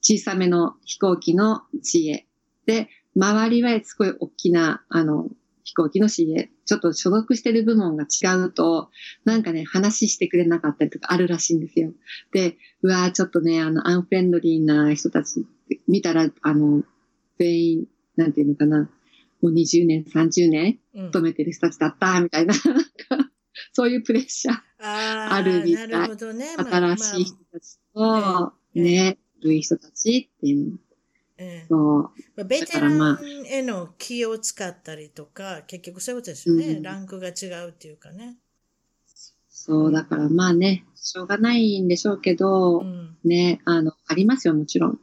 [0.00, 2.24] 小さめの飛行機の CA。
[2.64, 5.28] で、周りはすごい大きな、あの、
[5.66, 6.48] 飛行機の CA。
[6.64, 8.88] ちょっと所属してる部門が違うと、
[9.24, 11.92] なんかね、話してくれなかったりとかあるらしいんですよ。
[12.32, 15.44] で、うわーちょっとね、あの、アンフレンドリーな人たち
[15.88, 16.84] 見たら、あの、
[17.40, 18.88] 全員、なんていうのかな、
[19.42, 23.30] もう20年、30年勤めてる人たちだった、みたいな、うん、
[23.72, 25.88] そういうプレッシャーあるみたい。
[25.88, 26.46] なるほどね。
[26.56, 30.85] 新しい人たちと、まあ、ね、古い人たちっていうのえ
[31.68, 32.44] そう。
[32.44, 36.66] ベテランへの気を使ったりとか、結局そういうことですよね。
[36.74, 38.36] うん、ランクが違うっていうかね。
[39.48, 45.00] そう、だからまあね、しょうがないんでしょうけど、うん、ね、あの、ありますよ、もちろん。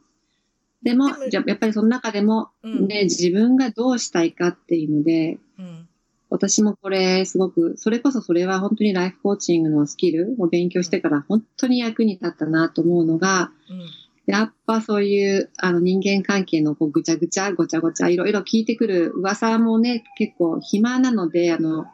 [0.82, 5.88] でも、やっぱりその中でも、ね、うん、自分がどうしたいかっていうので、うん、
[6.30, 21.84] 私もこれすごく、それこそそれは本当にライフコーチングのスキルを勉強してから本当に役に立ったなと思うのが、うんやっぱそういうあの人間関係のこうぐちゃぐちゃ、ごちゃごちゃ、いろいろ聞いてくる噂もね、結構暇なので、あの、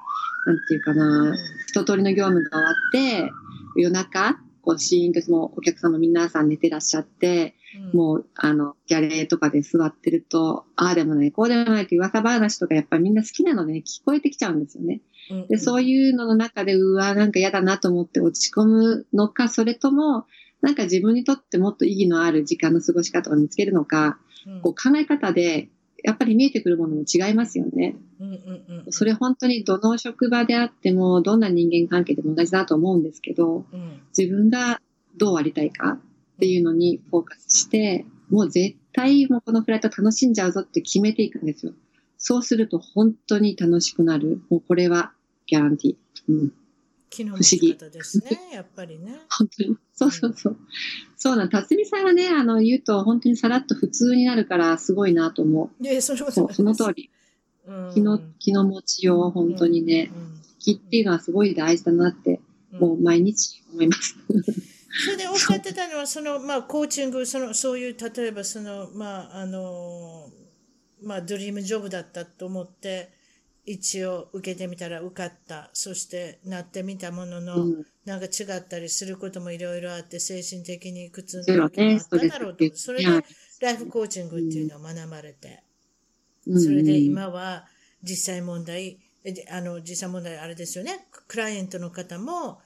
[0.46, 1.34] なんていうかな、
[1.66, 3.32] 一通りの業務が終わって、
[3.76, 7.56] 夜中、こうシーンともお客様皆さん寝てらっしゃって、
[7.92, 15.00] うん、もう、あの、ギャレーとかで座ってると、ああでもない、こうでもないって噂話とかやっぱりみんな好きなので、ね、聞こえてきちゃうんですよね。
[15.30, 20.26] うんうん、で、そういうのの中で、うわ、なんか嫌だなと思って落ち込むのか、それとも、
[20.62, 25.68] なんか自分にとってもっと意義のある時間の過ごし方を見つけるのか、うん、こう考え方で、
[26.02, 27.96] やっぱり見えてくるものも違いますよね。
[28.20, 34.80] うんうんうん、それ本当にどの職場であっても、どんな人間関係でも同じだと思うんですけど、うん、自分が
[35.16, 36.00] どうありたいかっ
[36.38, 41.72] ていうのにフォーカスして、もう絶対もうこのフライト楽しんじゃうぞって決めていくんですよ。
[42.16, 44.42] そうすると本当に楽しくなる。
[44.50, 45.12] もうこれは
[45.46, 45.96] ギャランティー。
[46.28, 46.52] うん
[47.10, 49.18] 機能の仕方ですね、やっぱりね。
[49.28, 49.76] 本当に。
[49.92, 50.52] そうそうそう。
[50.52, 50.58] うん、
[51.16, 55.84] そうなん、辰巳さんはね、あの、言うと本当にさらっと普通になるからすごいなと思う。
[55.84, 57.10] いや、それそその通り。
[57.94, 60.10] 気の、気の持ちよう、本当にね、
[60.58, 62.40] 気っていうのはすごい大事だなって、
[62.72, 64.16] もう毎日思います。
[65.04, 70.30] それでおっしゃってたのは、その、まあ、コーチング、その、そういう、例えば、その、まあ、あの、
[71.02, 73.10] まあ、ドリームジョブだったと思って、
[73.66, 75.70] 一応受けてみたら受かった。
[75.72, 82.64] そしてなってみたものの、うん、なんか違ったりすることもいろいろあって、精神的に苦痛なこともあっただろうと。
[82.74, 83.24] それで
[83.60, 85.62] ライフコーチングっていうのを学ばれて、
[86.46, 87.66] それで今は
[88.02, 88.98] 実際問題、
[89.50, 91.06] あの、実際問題あれですよね。
[91.28, 92.60] クライアントの方も、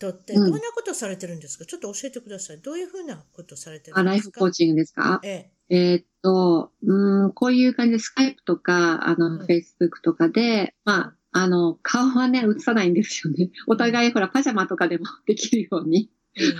[0.00, 2.58] とって、どんなことされてるんですか、うん、ちょっと教えてください。
[2.58, 4.00] どういうふうなことされてるんですか？
[4.00, 5.20] あ、ライフコーチングですか？
[5.22, 5.92] ええ。
[5.92, 13.50] えー、っと、うん、こういう感じでスカイプとか、あの、フェイスブックとかで、まあ、あの、顔はね、映さないんですよね。
[13.68, 16.10] お互い、ほら、パジャマとかでもできるように、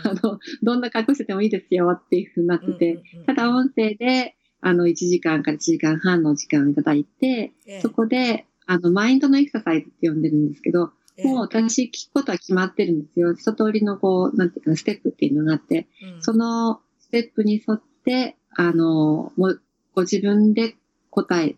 [0.05, 10.93] うん、あの、どんな隠しててもいいですよっていうふうになってて、ただ音声で、あの、1時間から1時間半の時間をいただいて、そこで、あの、マインドのエクササイズって呼んでるんですけど、
[11.25, 13.35] もう私聞くことは決まってるんですよ。
[13.35, 19.63] 一通りのこう、なんていうか、ステップっていうのがあって、うん、そのステップに沿って、あの、もう、
[19.95, 20.77] ご自分で
[21.11, 21.55] 答えを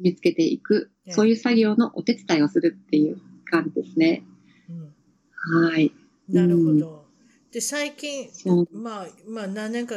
[0.00, 4.24] 見つけていく、そういう作業のお手伝いをするっていう感じですね。
[4.68, 5.92] うん、はい。
[6.28, 7.06] なるほど。
[7.48, 8.28] うん、で、最近、
[8.72, 9.94] まあ、まあ、何年か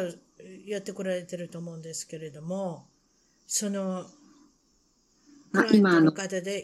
[0.65, 2.85] やってこられてると思うんですけれども、
[3.47, 4.05] その、
[5.73, 6.13] 今、あの、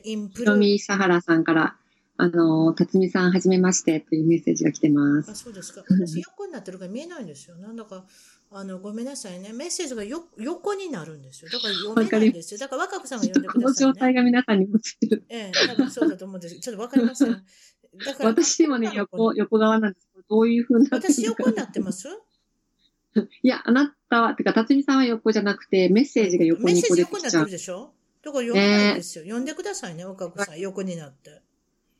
[0.04, 1.78] インプロミサハラさんから、
[2.20, 5.32] あの、辰巳さん、はじめましてというメッセージが来てます。
[5.32, 5.84] あ、そうですか。
[5.90, 7.56] 私、横になってるから見えないんですよ。
[7.58, 8.06] なんだか、
[8.50, 9.54] あの、ごめんなさいね。
[9.54, 11.52] メッセージがよ横になるんですよ。
[11.52, 12.60] だから読めないんですよ。
[12.60, 15.26] だから若子さんが読んでください、ね、この状態が皆さんにもつてる。
[15.30, 16.60] ええ、多分そうだと思うんです。
[16.60, 17.32] ちょっとわかりません。
[17.32, 18.30] だから。
[18.30, 22.08] 私もね、横、横側なんですけど、どういうふうになって私横になってます？
[23.42, 27.14] いや、あなたは、てか、辰巳さんは横じゃなくて、メッセージが横にこう出てきちゃう。
[27.14, 27.94] メッセージ横になってるでしょ？
[28.24, 29.24] だから読めないですよ。
[29.24, 30.60] 読んでくださいね、若子さん。
[30.60, 31.42] 横になって。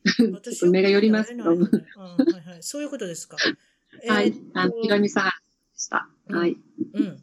[0.32, 2.62] 私目が寄りますけど、うんはいはい。
[2.62, 3.36] そういうことですか。
[4.06, 4.32] はい。
[4.54, 5.30] あの、ひろみさんで
[5.78, 6.08] した。
[6.28, 6.56] はい。
[6.94, 7.22] うん。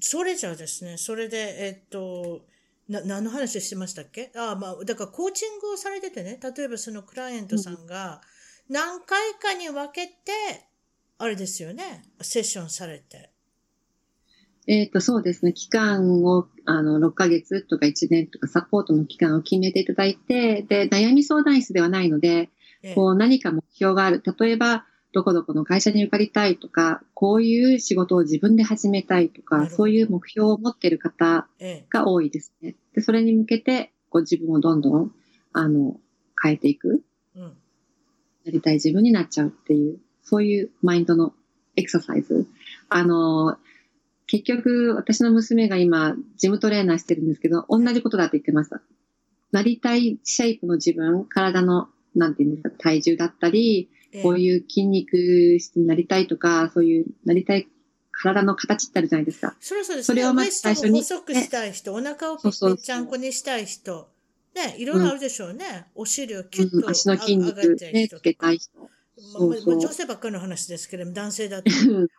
[0.00, 2.46] それじゃあですね、それで、えっと、
[2.88, 4.30] な、何の話してましたっけ？
[4.36, 8.20] ああ、まあ、だからコーチングをされててね、例えばそのクライアントさんが
[8.68, 10.66] 何回かに分けて、
[11.18, 13.30] あれですよね、セッションされて。
[14.68, 15.54] えっ、ー、と、そうですね。
[15.54, 22.50] 期間を、あの、6ヶ月とか1年とかサポートの期間を決めていただいて、で、悩み相談室ではないので、
[22.94, 24.22] こう、何か目標がある。
[24.38, 31.48] 例えば、どこどこの会社に受かりたいとか、こういう仕事を自分で始めたいとか、そういう目標を持っている方
[31.88, 32.76] が多いですね。
[32.94, 35.12] で、それに向けて、こう自分をどんどん、
[35.54, 35.98] あの、
[36.40, 37.02] 変えていく。
[37.34, 37.52] うん、な
[38.52, 41.32] りたい自分になっちゃうっていう、そういうマインドの
[41.76, 42.46] エクササイズ。
[42.90, 43.56] あの、
[44.28, 48.80] 結局、私の娘が今、ジムトレーナーしてるんですけど、同じことだって言ってました。
[49.52, 53.90] なりたいシェイプの自分、体の、なんていうんですか、体重だったり、
[54.22, 57.68] こういう筋肉質になりたいとか、そういう、なりたい
[58.12, 59.56] 体の形ってあるじゃないですか。
[59.60, 61.00] それそうです、ね、それをまず最初に。
[61.00, 64.08] 細くしたい人、お腹をちゃんこにしたい人。
[64.54, 65.86] ね、いろいろあるでしょうね。
[65.94, 68.90] うん、お尻をキュッと、うん、足の筋肉ね、つけたい人。
[69.20, 71.70] そうそうまあ、女性ばっかりの話ですけれども、男性だと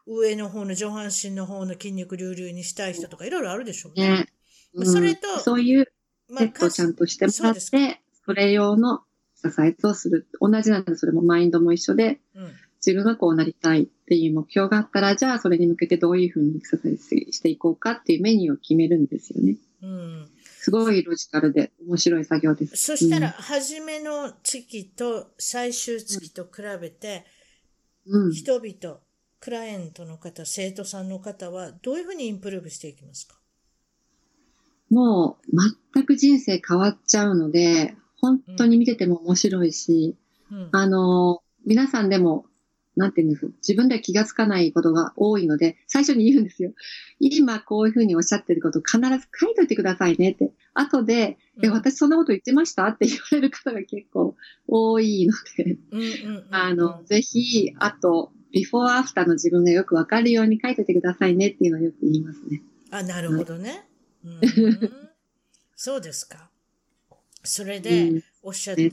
[0.06, 4.10] 上の方の上半身の方の筋肉隆々にしたい人とかいろいろあるでしょうね。
[4.10, 4.28] ね
[4.74, 5.92] うん、それと、そういう
[6.38, 10.28] セットをちゃんとしてもらって、それ用のエクササイズをする。
[10.42, 12.52] 同じなんで、それもマインドも一緒で、うん、
[12.86, 19.58] 自分がこうなりたいっていう目標があったら、じゃあそれに向けてどういうふうにエクササイズしていこうかっていうメニューを決めるんですよね。
[19.82, 20.30] うん
[20.62, 22.76] すごいロジカルで面白い作業です。
[22.76, 27.26] そしたら、初めの月と最終月と比べて、
[28.06, 28.98] うん、人々、
[29.40, 33.40] クライアントの方、生徒さんの方は、どういうふうにインプルーブしていきますか？
[34.90, 35.58] もう、
[35.94, 40.18] 全く人生変わっちゃうので、本当に見てても面白いし、
[40.52, 42.48] うん、あの、皆さんでも
[42.96, 46.74] なんていうんです自分では気がつかないことが多いので、最初に言うんですよ。
[47.20, 50.52] 今こういうふうにおっしゃってること必ず書いといてくださいねって。
[50.74, 54.36] 後で、うん、え、私そんなこと言ってましたって言われる方が結構
[54.68, 55.78] 多いので、
[56.52, 62.62] あの、ぜひ、あと、ビフォーアフターの自分がよくわかるように書いといてくださいねっていうのをよく言いますね。
[62.92, 63.86] あ、なるほどね。
[64.26, 64.40] うん、
[65.76, 66.50] そうですか。
[67.44, 68.92] それで、おっしゃって、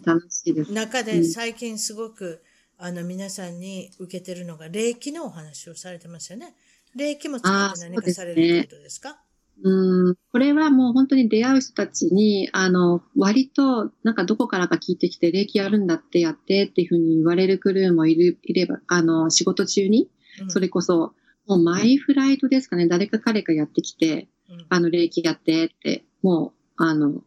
[0.71, 2.43] 中で最近すごく、
[2.79, 6.55] あの、皆さんに受けてるのが、霊気のお話をされてますよね。
[6.95, 9.19] 霊気も使って何かされるということですか？
[9.63, 20.11] うん、これはもう本当に出会う人たちに、あの、割と、なんかどこからか聞いてきて、霊気やるんだってやってっていうふうに言われるクルーもいる、いれば、あの、仕事中に、
[20.49, 21.15] それこそ、
[21.47, 27.23] もうマイフライトですかね、誰か彼かやってきて、うん、あの、霊気やってって、もう、あの、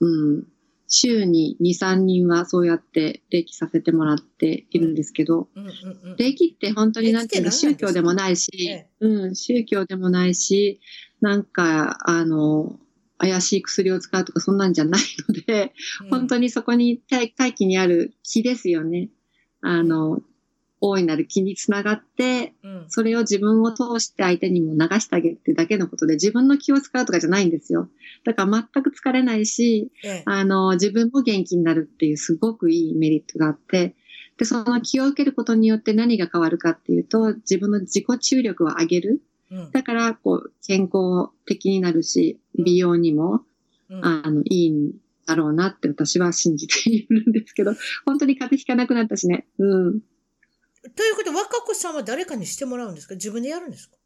[0.00, 0.44] うん、
[0.88, 5.48] 週に2、3人はそうやって霊気させてもらっているんですけど、
[6.18, 10.80] 霊気って本当になんていうの、宗教でもないし、うん、宗教でもないし、
[11.20, 12.78] なんか、あの、
[13.18, 15.72] 怪しい薬を使うとかそんなんじゃないので、
[16.10, 19.08] 本当にそこに大気にある気ですよね。
[19.62, 20.20] あの、
[20.86, 27.88] 大いなる気につながって、うん、それを自分を通して相手にも流してあげるってだけのことで、自分の気を使うとかじゃないんですよ。
[28.24, 33.96] だから全く疲れないし、ええ、あの、自分も元気になるっていうすごくいいメリットがあって、
[34.36, 39.22] で、その気を受けることによって何が変わるかっていうと、自分の自己注力を上げる。
[39.72, 43.42] だから、こう、健康的になるし、美容にも、
[43.88, 44.92] うん、あの、いいん
[45.26, 47.74] だろうなって私は信じているんですけど、
[48.04, 49.46] 本当に風邪ひかなくなったしね。
[49.58, 50.00] うん。
[50.96, 53.14] ということで、若子さんは誰かにしてもらうんですか？
[53.14, 53.96] 自分でやるんですか？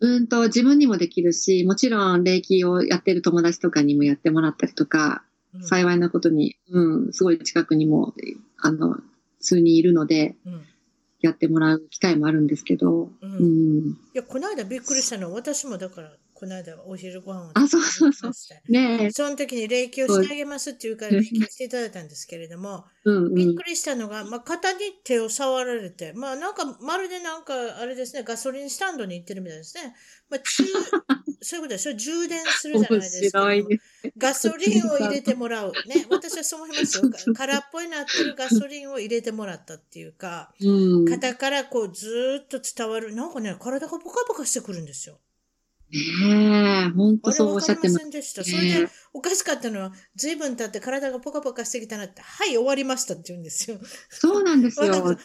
[0.00, 5.22] うんと、自分にもできるし、もちろん、霊気をやってる友達とかにもやってもらったりとか、
[5.54, 8.14] うん、幸いなことに、うん、すごい近くにも、
[8.56, 8.96] あの、
[9.40, 10.62] 数人いるので、うん、
[11.20, 13.32] やってもらう機会もあるんですけど、うん。
[13.32, 18.72] うん、いや、この間びっくりしたのは、私もだから、この間お昼ご飯をあ、そうそうそう。
[18.72, 29.94] ねその時に霊気をしてあげますっていうから霊気していただいたんですけれども、うんうん、びっくりしたのが、まあ、肩に手を触られて、まあ、なんか、まるでなんか、あれですね、ガソリンスタンドに行ってるみたいですね。
[30.30, 30.64] まあ、中、
[31.42, 33.48] そういうことでしょ充電するじゃないですか。
[33.48, 33.64] ね、
[34.16, 35.72] ガソリンを入れてもらう。
[35.86, 37.04] ね、私はそう思いますよ。
[37.36, 43.14] 空っぽになってるガソリンを入れてもらったっていうか、うん、肩からこうずっと伝わる。
[43.14, 45.18] なんかね、体がポカポカしてくるんですよ。
[45.92, 48.44] ねえ、本当そうおっしゃってました。
[48.44, 53.78] それで、おかしかったのは、随分経って体がポカポカしてきたなって、はい、終わりましたって言うんですよ。
[54.08, 54.86] そうなんですよ。
[54.88, 55.18] わかる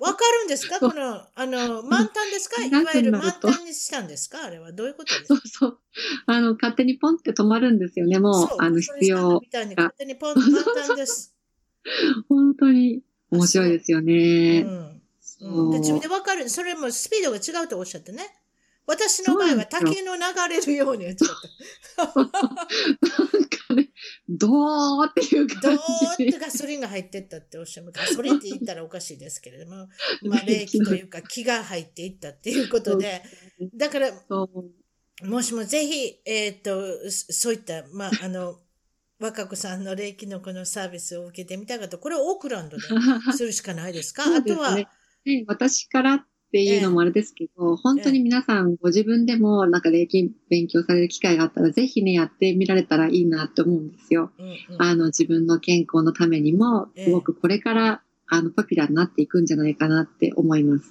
[0.00, 0.78] わかるんですか？
[0.78, 2.64] この、あの、満タンですか？
[2.64, 4.44] いわゆる満タンにしたんですか？
[4.44, 5.34] あれはどういうことですか？
[5.34, 5.78] そうそう。
[6.26, 9.40] あの、勝手にポンって止まるんですよね、もう、あの、必要。
[9.40, 11.34] みたいに勝手にポン満タンです。
[12.28, 14.60] 本当に面白いですよね。
[14.62, 14.94] うん。
[15.40, 16.48] うん、で自分でわかる。
[16.48, 18.22] それもスピードが違うとおっしゃってね。
[18.86, 21.28] 私の場合は滝の流れるようにやっちゃっ
[21.96, 22.04] た。
[22.20, 23.90] なんかね、
[24.28, 25.60] ドーっていう感じ。
[25.62, 25.76] ドー
[26.12, 27.90] ってガソリンが入ってったっておっしゃる。
[27.92, 29.88] ガソリンって言ったらおかしいですけれども、
[30.28, 33.22] まあ、冷気というか気が入っていったっていうことで、
[33.74, 34.10] だから、
[35.22, 38.60] もしもぜひ、えっ、ー、と、そういった、まあ、あの、
[39.18, 42.82] 若子さんの霊気のこのサービスを受けてみたかと、これをオークランドで
[43.36, 44.28] するしかないですか？
[44.28, 44.76] ね、あとは、
[45.46, 54.30] 私からっていうのもあれですけど、本当に皆さんご自分でもなんか霊気勉強される機会があったら、ぜひね、やってみられたらいいなって思うんですよ。
[54.38, 60.84] うんうん、あの、自分の健康のためにも、すごくこれから、あの、ポピュラーになっていくんじゃないかなって思います。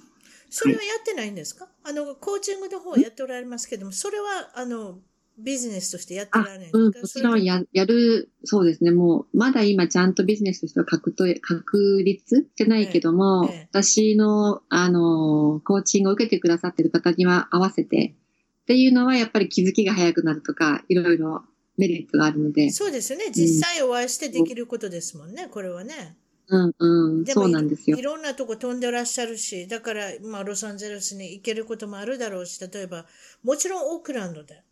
[0.50, 4.98] それはやってないんですか、はい、あの、コーチングの方やっておられますけども、それは、あの、
[5.38, 8.92] ビジネスとしてやってられないうん、もちろんややる、そうですね。
[8.92, 18.14] もう、まだ今ちゃんとビジネスとしては確と確立してないけども、ええ、私の、あの、コーチングを受けてくださってる方には合わせて、
[18.62, 21.44] っていうのはやっぱり気づきが早くなるとか、いろいろ
[21.76, 22.70] メリットがあるので。
[22.70, 23.26] そうですよね。
[23.32, 26.16] 実際お会いしてできることですもんね、これはね。
[26.46, 28.00] うんうん、そうなんですよい。
[28.00, 33.06] いろんなとこ飛んでらっしゃるし、だから、まあ、ロサンゼルスに行けることもあるだろうし、例えば、
[33.42, 34.62] もちろんオークランドで、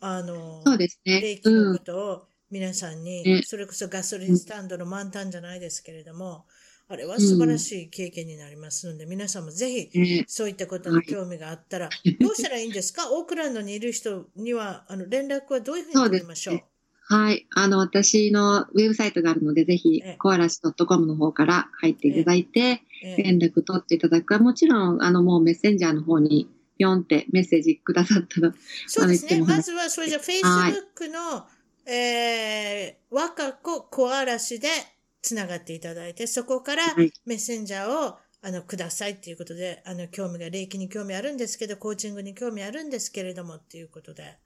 [0.00, 1.20] あの、そうですね。
[1.20, 6.46] 霊気のことを皆さんに、それこそガソリンスタンドの満タンじゃないですけれども、
[6.88, 9.92] あれは素晴らしい経験になりますので、皆さんもぜひ、
[10.26, 13.10] そういったことに興味があったら、どうしたらいいんですか？
[13.12, 16.60] オークランドにいる人には、あの、連絡はどういうふうに取りましょう？
[17.08, 17.46] はい。
[17.54, 22.82] あの、私のウェブサイトがあるので、ぜひ、コアラシ .com の方から入っていただいて、
[23.16, 24.26] 連絡取っていただく。
[24.26, 28.52] か、もちろん、あの、もうメッセンジャーの方にぴょんってメッセージくださったら。
[28.86, 29.42] そうですね。
[29.42, 31.48] まずは、それじゃ、Facebook の、は
[31.86, 34.68] い、えー、若子小嵐で
[35.22, 44.36] つながっていただいて、そこからメッセンジャーを、あの、くださいっていうことで、あの、興味が、霊気に興味あるんですけど、コーチングに興味あるんですけれどもっていうことで。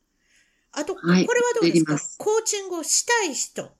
[0.72, 1.26] あと、これは
[1.60, 3.70] どうですか、コーチングをしたい人。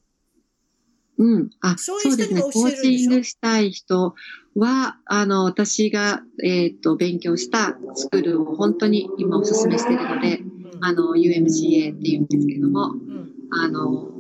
[1.21, 1.51] うん。
[1.61, 2.41] あ、そうですね。
[2.41, 4.15] コーチングしたい人
[4.57, 14.11] は、あの、私が、えっ、ー、と、勉強したスクールを本当に今お勧めしているので、うん、あの、UMCA っていうんですけども、うん、あの、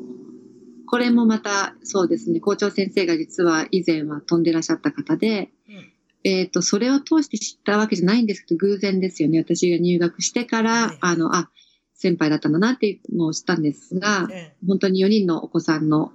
[0.86, 5.92] これもまた、そうですね、校長先生が実は以前は飛んでらっしゃった方で、うん、
[6.24, 9.38] えっ、と、それを通して知ったわけじゃないんですけど、偶然ですよね。
[9.38, 11.48] 私が入学してから、はい、あの、あ、
[11.94, 14.28] 先輩だったんだなっていうのを知ったんですが、
[14.66, 16.12] 本当に4人のお子さんの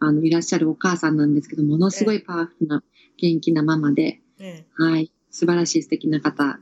[0.00, 2.82] あの、いらっしゃるお母さんなんですけど、ものすごいパワフルな、
[3.16, 4.20] 元気なママで、
[4.76, 5.12] はい。
[5.30, 6.58] 素晴らしい素敵な方が、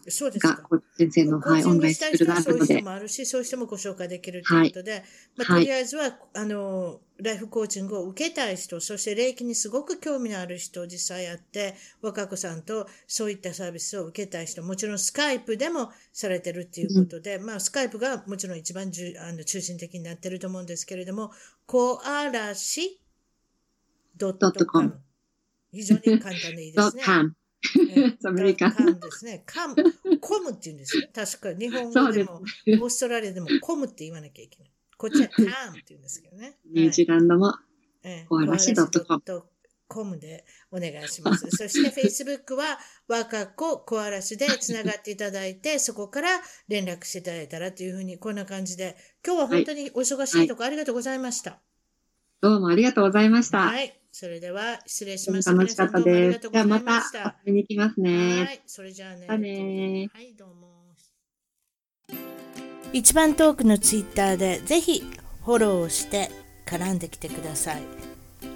[0.98, 2.66] 先生の、はい、オンラインスクールがあるので。
[2.66, 5.02] そういう人もあるし、そういう人もご紹介できるということで、はい、
[5.36, 21.30] まあ、とりあえずは、あの、ライフコーチングを受けたい人、そして霊気にすごく興味のある人、実際やって、若子さんとそういったサービスを受けたい人、もちろんスカイプでもされてるっていうことで、うん、まあ、スカイプがもちろん一番じゅあの中心的になってると思うんですけれども、
[21.66, 23.00] コアラシ
[24.16, 25.00] ドットコム。
[25.72, 27.02] 非常に簡単でいいですね。
[28.24, 28.70] アメリカ。
[28.70, 29.42] カンですね。
[29.46, 29.76] カム、
[30.20, 31.08] コムって言うんですよ。
[31.12, 32.42] 確か日本語でも、
[32.80, 34.72] オーストラリアでもコムって言わなきゃいけない。
[34.96, 36.58] こっちはカムって言うんですけどね。
[36.64, 37.52] ニュージーランドも、
[38.28, 39.04] コアラシドット
[39.88, 40.18] コム。
[40.18, 41.48] でお願いします。
[41.54, 51.50] そして Facebook は若子小嵐でつながっていただいて、そこから連絡していただいたらというふうに、こんな感じで、今日は本当にお忙しいところありがとうございました。
[51.50, 51.60] はい
[52.42, 53.60] どうもありがとうございました。
[53.60, 53.98] はい。
[54.18, 55.52] それでは失礼します。
[55.52, 56.48] 楽しかったです。
[56.50, 57.02] じゃあまた
[57.44, 58.44] 遊びに行きますね。
[58.46, 58.60] はい。
[58.64, 59.26] それじゃあね。
[59.28, 60.86] あねはい、どうも。
[62.94, 65.04] 一番トークのツイッターでぜひ
[65.44, 66.30] フォローして
[66.64, 67.82] 絡んできてください。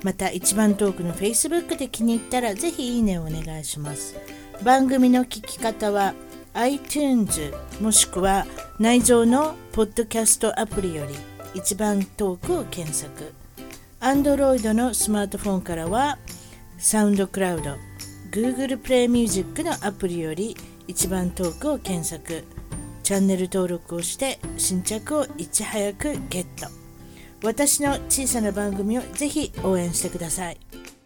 [0.03, 4.17] また一番トークの Facebook で気に入ったらぜひいいねをお願いします。
[4.65, 6.15] 番組の聞き方は
[6.55, 7.53] iTunes
[7.83, 8.47] もしくは
[8.79, 11.15] 内蔵のポッドキャストアプリより
[11.55, 13.40] 一番トークを検索。
[14.01, 16.17] Android のスマートフォンからは
[16.79, 17.77] サウンドクラウド
[18.31, 20.57] Google プレイミュージックのアプリより
[20.89, 22.45] 一番トークを検索
[23.03, 26.69] チャンネル登録をして新着をいち早くゲット
[27.45, 31.00] 私の小さな番組をぜひ応援してください。